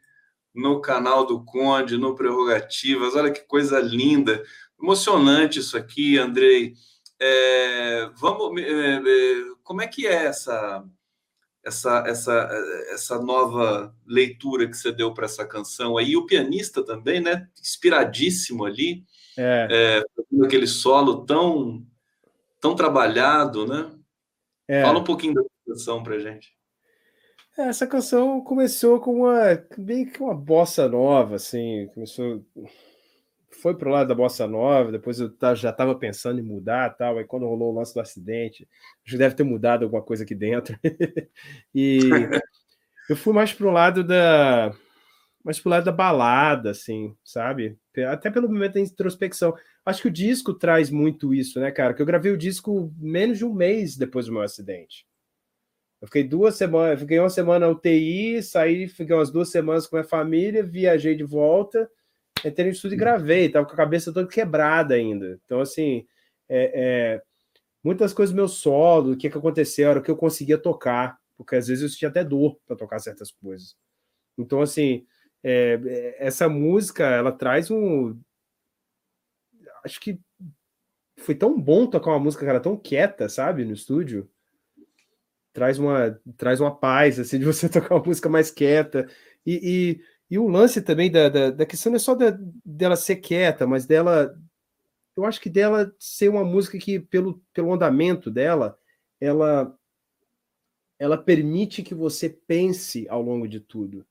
[0.53, 3.15] no canal do Conde, no Prerrogativas.
[3.15, 4.43] Olha que coisa linda,
[4.81, 6.73] emocionante isso aqui, Andrei.
[7.19, 9.01] É, vamos, é, é,
[9.63, 10.83] como é que é essa
[11.63, 12.49] essa essa
[12.91, 16.11] essa nova leitura que você deu para essa canção aí?
[16.11, 17.47] E o pianista também, né?
[17.59, 19.03] Inspiradíssimo ali,
[19.37, 20.03] é.
[20.39, 21.85] é aquele solo tão
[22.59, 23.91] tão trabalhado, né?
[24.67, 24.81] É.
[24.81, 26.55] Fala um pouquinho da canção para gente.
[27.57, 32.43] É, essa canção começou com uma bem que uma bossa nova, assim, começou
[33.61, 37.23] foi pro lado da bossa nova, depois eu já estava pensando em mudar, tal, aí
[37.23, 38.67] quando rolou o lance do acidente,
[39.05, 40.77] acho que deve ter mudado alguma coisa aqui dentro.
[41.73, 41.99] e
[43.09, 44.73] eu fui mais pro lado da
[45.43, 47.77] mais pro lado da balada, assim, sabe?
[48.09, 49.53] Até pelo momento da introspecção.
[49.85, 51.93] Acho que o disco traz muito isso, né, cara?
[51.93, 55.05] Que eu gravei o disco menos de um mês depois do meu acidente.
[56.03, 59.95] Eu fiquei duas semanas, fiquei uma semana na UTI, saí, fiquei umas duas semanas com
[59.95, 61.89] a minha família, viajei de volta,
[62.43, 65.39] entrei no estúdio e gravei, tava com a cabeça toda quebrada ainda.
[65.45, 66.05] Então, assim,
[66.49, 67.23] é, é,
[67.81, 71.17] muitas coisas do meu solo, o que, que aconteceu, era o que eu conseguia tocar,
[71.37, 73.77] porque às vezes eu tinha até dor para tocar certas coisas.
[74.37, 75.07] Então, assim,
[75.41, 78.19] é, é, essa música, ela traz um.
[79.85, 80.19] Acho que
[81.19, 84.29] foi tão bom tocar uma música, cara, tão quieta, sabe, no estúdio
[85.53, 89.07] traz uma, traz uma paz, assim, de você tocar uma música mais quieta.
[89.45, 89.99] E,
[90.29, 93.17] e, e o lance também da, da, da, questão não é só da, dela ser
[93.17, 94.35] quieta, mas dela.
[95.15, 98.75] Eu acho que dela ser uma música que, pelo, pelo andamento dela,
[99.21, 99.77] ela,
[100.97, 104.03] ela permite que você pense ao longo de tudo.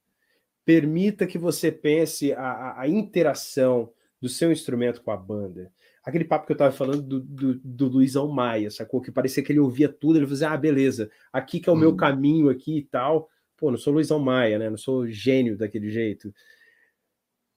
[0.65, 5.73] Permita que você pense a, a, a interação do seu instrumento com a banda
[6.03, 9.01] aquele papo que eu estava falando do, do, do, Luizão Maia, sacou?
[9.01, 11.91] Que parecia que ele ouvia tudo, ele fazia, ah, beleza, aqui que é o meu
[11.91, 11.97] uhum.
[11.97, 13.29] caminho aqui e tal.
[13.57, 14.69] Pô, não sou Luizão Maia, né?
[14.69, 16.35] Não sou gênio daquele jeito.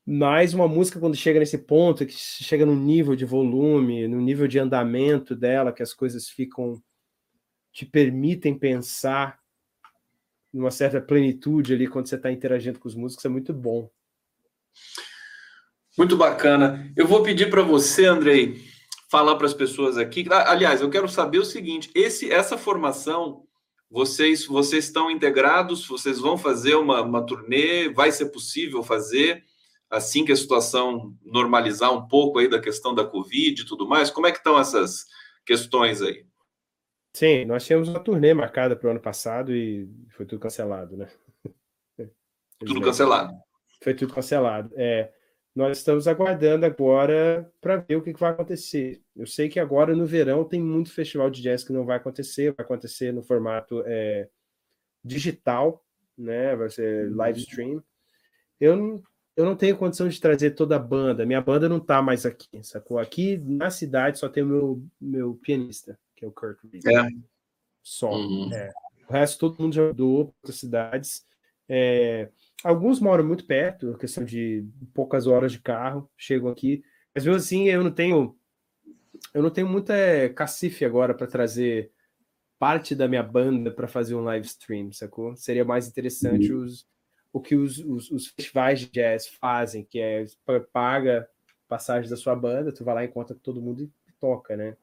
[0.05, 4.47] Mas uma música, quando chega nesse ponto, que chega no nível de volume, no nível
[4.47, 6.79] de andamento dela, que as coisas ficam.
[7.71, 9.39] te permitem pensar
[10.53, 13.89] numa certa plenitude ali quando você está interagindo com os músicos, é muito bom.
[15.97, 16.91] Muito bacana.
[16.95, 18.61] Eu vou pedir para você, Andrei,
[19.09, 20.25] falar para as pessoas aqui.
[20.29, 23.43] Aliás, eu quero saber o seguinte: esse, essa formação,
[23.89, 25.87] vocês, vocês estão integrados?
[25.87, 27.89] Vocês vão fazer uma, uma turnê?
[27.89, 29.43] Vai ser possível fazer
[29.89, 34.09] assim que a situação normalizar um pouco aí da questão da Covid e tudo mais?
[34.09, 35.05] Como é que estão essas
[35.45, 36.25] questões aí?
[37.13, 41.07] Sim, nós tínhamos uma turnê marcada para o ano passado e foi tudo cancelado, né?
[42.59, 43.33] Tudo cancelado.
[43.81, 44.71] Foi tudo cancelado.
[44.75, 45.11] É,
[45.55, 49.01] nós estamos aguardando agora para ver o que, vai acontecer.
[49.15, 52.53] Eu sei que agora no verão tem muito festival de jazz que não vai acontecer,
[52.53, 54.27] vai acontecer no formato é,
[55.01, 55.81] digital,
[56.17, 56.53] né?
[56.57, 57.15] Vai ser uhum.
[57.15, 57.83] live stream.
[58.59, 59.03] Eu não,
[59.33, 61.25] eu não tenho condição de trazer toda a banda.
[61.25, 62.99] Minha banda não está mais aqui, sacou?
[62.99, 66.85] Aqui na cidade só tem o meu, meu pianista, que é o Kirk Reed.
[66.85, 67.07] É.
[67.81, 68.11] Só.
[68.11, 68.53] Uhum.
[68.53, 68.73] É.
[69.07, 71.25] O resto todo mundo já mudou para outras cidades.
[71.69, 72.29] É,
[72.63, 76.83] Alguns moram muito perto, questão de poucas horas de carro, chegam aqui.
[77.13, 78.35] Mas mesmo assim, eu não tenho
[79.33, 81.91] eu não tenho muita é, cacife agora para trazer
[82.57, 85.35] parte da minha banda para fazer um live stream, sacou?
[85.35, 86.63] Seria mais interessante uhum.
[86.63, 86.87] os,
[87.33, 90.25] o que os, os, os, festivais de jazz fazem, que é
[90.71, 91.27] paga
[91.67, 94.77] passagem da sua banda, tu vai lá e conta com todo mundo e toca, né?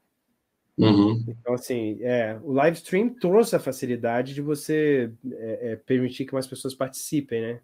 [0.78, 1.24] Uhum.
[1.28, 6.32] Então, assim, é, o live stream trouxe a facilidade de você é, é, permitir que
[6.32, 7.60] mais pessoas participem, né?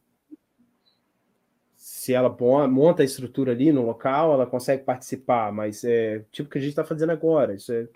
[2.09, 2.35] se ela
[2.67, 6.71] monta a estrutura ali no local, ela consegue participar, mas é tipo que a gente
[6.71, 7.55] está fazendo agora.
[7.55, 7.87] Isso é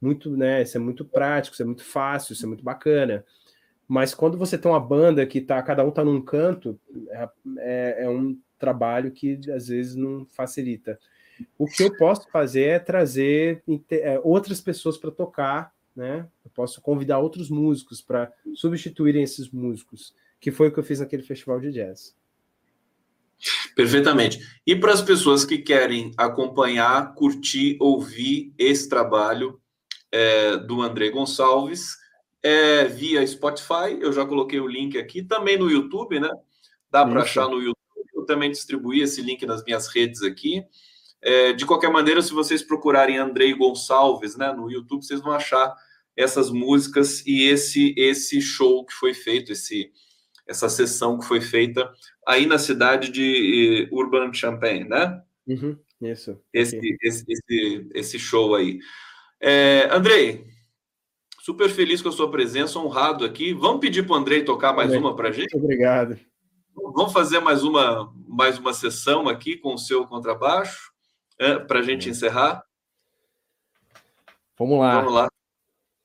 [0.00, 0.62] muito, né?
[0.62, 3.24] Isso é muito prático, isso é muito fácil, isso é muito bacana.
[3.88, 6.78] Mas quando você tem uma banda que tá, cada um tá num canto,
[7.10, 7.28] é,
[7.58, 10.98] é, é um trabalho que às vezes não facilita.
[11.58, 16.26] O que eu posso fazer é trazer é, outras pessoas para tocar, né?
[16.44, 21.00] Eu posso convidar outros músicos para substituírem esses músicos, que foi o que eu fiz
[21.00, 22.14] naquele festival de jazz.
[23.74, 24.40] Perfeitamente.
[24.66, 29.60] E para as pessoas que querem acompanhar, curtir, ouvir esse trabalho
[30.10, 31.96] é, do André Gonçalves,
[32.42, 36.30] é, via Spotify, eu já coloquei o link aqui, também no YouTube, né?
[36.90, 37.76] Dá para achar no YouTube.
[38.14, 40.64] Eu também distribuí esse link nas minhas redes aqui.
[41.26, 45.74] É, de qualquer maneira, se vocês procurarem Andrei Gonçalves né, no YouTube, vocês vão achar
[46.16, 49.90] essas músicas e esse esse show que foi feito, esse
[50.46, 51.92] essa sessão que foi feita
[52.26, 55.20] aí na cidade de eh, Urban Champaign, né?
[55.46, 56.40] Uhum, isso.
[56.52, 58.78] Esse, esse, esse, esse, show aí.
[59.40, 60.46] É, Andrei,
[61.46, 63.52] Super feliz com a sua presença, honrado aqui.
[63.52, 65.54] Vamos pedir para o Andrei tocar mais uma para a gente?
[65.54, 66.18] Muito obrigado.
[66.74, 70.90] Vamos fazer mais uma, mais uma sessão aqui com o seu contrabaixo,
[71.66, 72.64] para a gente encerrar.
[74.58, 75.00] Vamos lá.
[75.00, 75.28] Vamos lá.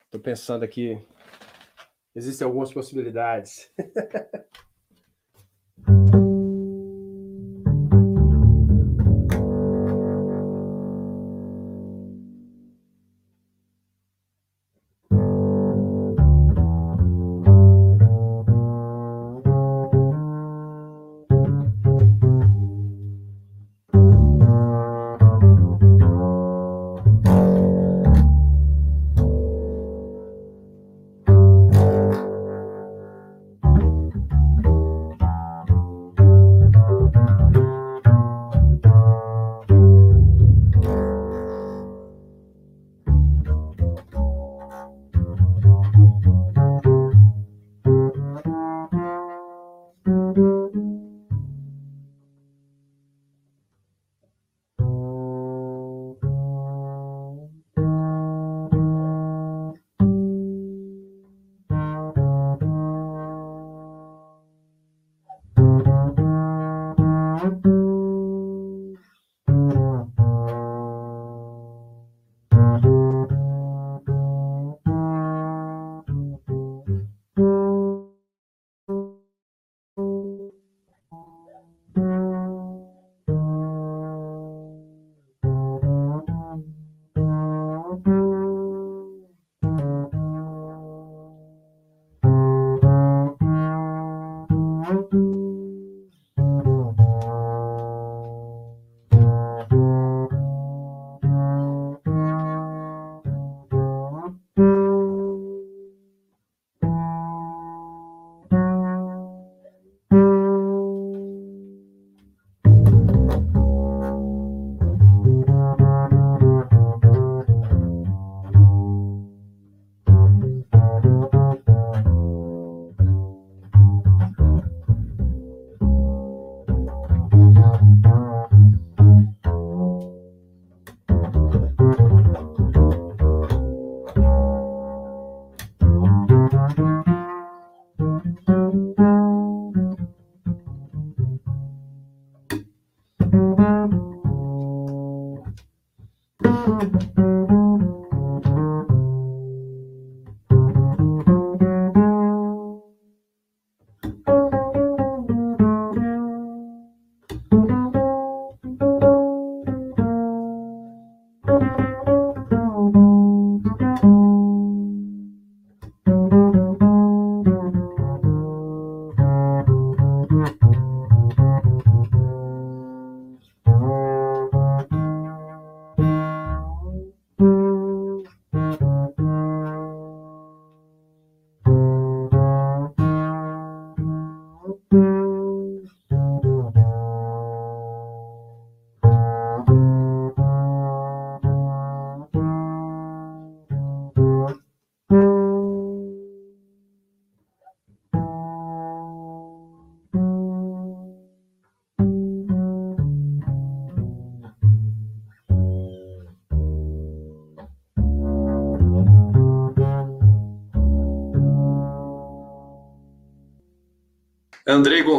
[0.06, 1.02] Estou pensando aqui.
[2.14, 3.72] Existem algumas possibilidades.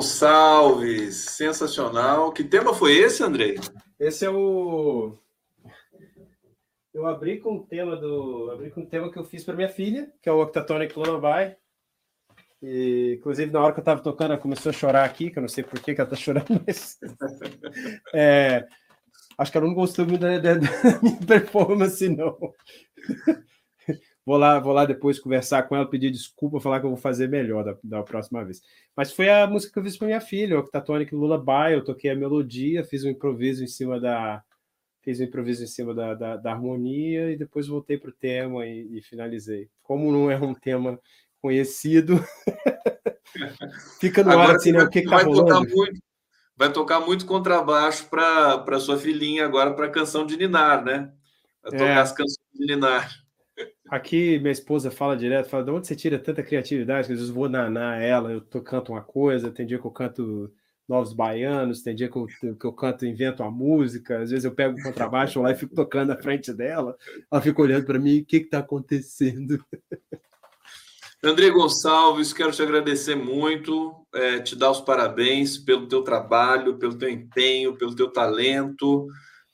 [0.02, 2.32] Gonçalves, sensacional.
[2.32, 3.56] Que tema foi esse, Andrei?
[4.00, 5.16] Esse é o.
[6.92, 8.50] Eu abri com o tema do.
[8.50, 11.54] Abri com o tema que eu fiz para minha filha, que é o Octatonic Lullaby.
[12.60, 15.42] E, inclusive, na hora que eu estava tocando, ela começou a chorar aqui, que eu
[15.42, 16.98] não sei por que, ela está chorando, mas.
[18.12, 18.66] É,
[19.38, 22.36] acho que ela não gostou muito da, da, da minha performance, não.
[24.24, 27.28] Vou lá, vou lá depois conversar com ela, pedir desculpa, falar que eu vou fazer
[27.28, 28.62] melhor da, da próxima vez.
[28.96, 31.72] Mas foi a música que eu fiz para minha filha, o Octatonic Lullaby.
[31.72, 34.42] Eu toquei a melodia, fiz um improviso em cima da.
[35.02, 38.64] Fiz um improviso em cima da, da, da harmonia e depois voltei para o tema
[38.64, 39.68] e, e, finalizei.
[39.82, 40.96] Como não é um tema
[41.40, 42.24] conhecido,
[43.98, 44.84] fica no agora ar assim, né?
[44.84, 45.68] O que, que tá rolando?
[46.56, 51.12] Vai tocar muito contrabaixo para sua filhinha agora para a canção de Ninar, né?
[51.60, 51.96] Vai tocar é.
[51.96, 53.10] as canções de Ninar.
[53.92, 57.08] Aqui minha esposa fala direto, fala, de onde você tira tanta criatividade?
[57.08, 59.90] Que às vezes vou nanar ela, eu tô, canto uma coisa, tem dia que eu
[59.90, 60.50] canto
[60.88, 64.54] Novos Baianos, tem dia que eu, que eu canto, invento uma música, às vezes eu
[64.54, 66.96] pego o contrabaixo lá e fico tocando na frente dela,
[67.30, 69.62] ela fica olhando para mim, o que está acontecendo?
[71.22, 76.96] André Gonçalves, quero te agradecer muito, é, te dar os parabéns pelo teu trabalho, pelo
[76.96, 79.06] teu empenho, pelo teu talento,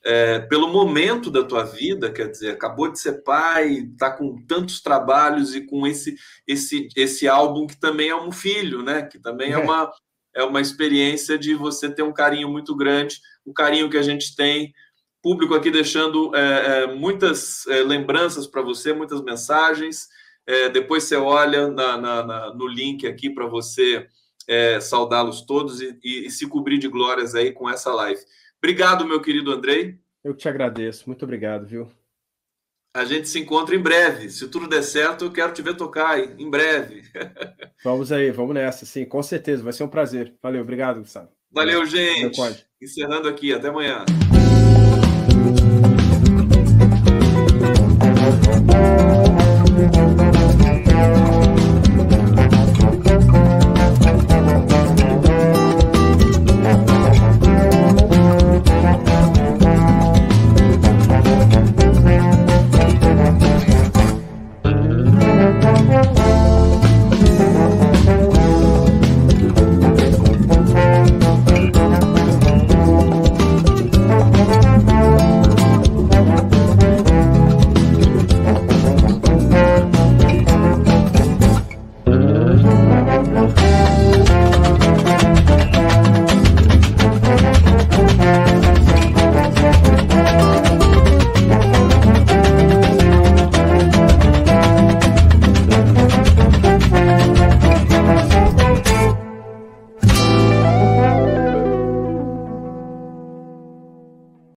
[0.05, 4.81] é, pelo momento da tua vida, quer dizer, acabou de ser pai, está com tantos
[4.81, 6.15] trabalhos e com esse,
[6.47, 9.03] esse, esse álbum que também é um filho, né?
[9.03, 9.91] Que também é, é uma,
[10.35, 14.35] é uma experiência de você ter um carinho muito grande, o carinho que a gente
[14.35, 14.73] tem,
[15.21, 20.07] público aqui deixando é, é muitas é, lembranças para você, muitas mensagens.
[20.45, 24.07] É, depois você olha na, na, na, no link aqui para você
[24.47, 28.19] é, saudá-los todos e, e, e, se cobrir de glórias aí com essa live.
[28.61, 29.97] Obrigado, meu querido Andrei.
[30.23, 31.89] Eu te agradeço, muito obrigado, viu?
[32.93, 34.29] A gente se encontra em breve.
[34.29, 37.03] Se tudo der certo, eu quero te ver tocar em breve.
[37.83, 40.35] Vamos aí, vamos nessa, sim, com certeza, vai ser um prazer.
[40.41, 41.29] Valeu, obrigado, Gustavo.
[41.49, 42.65] Valeu, gente.
[42.81, 44.05] Encerrando aqui, até amanhã.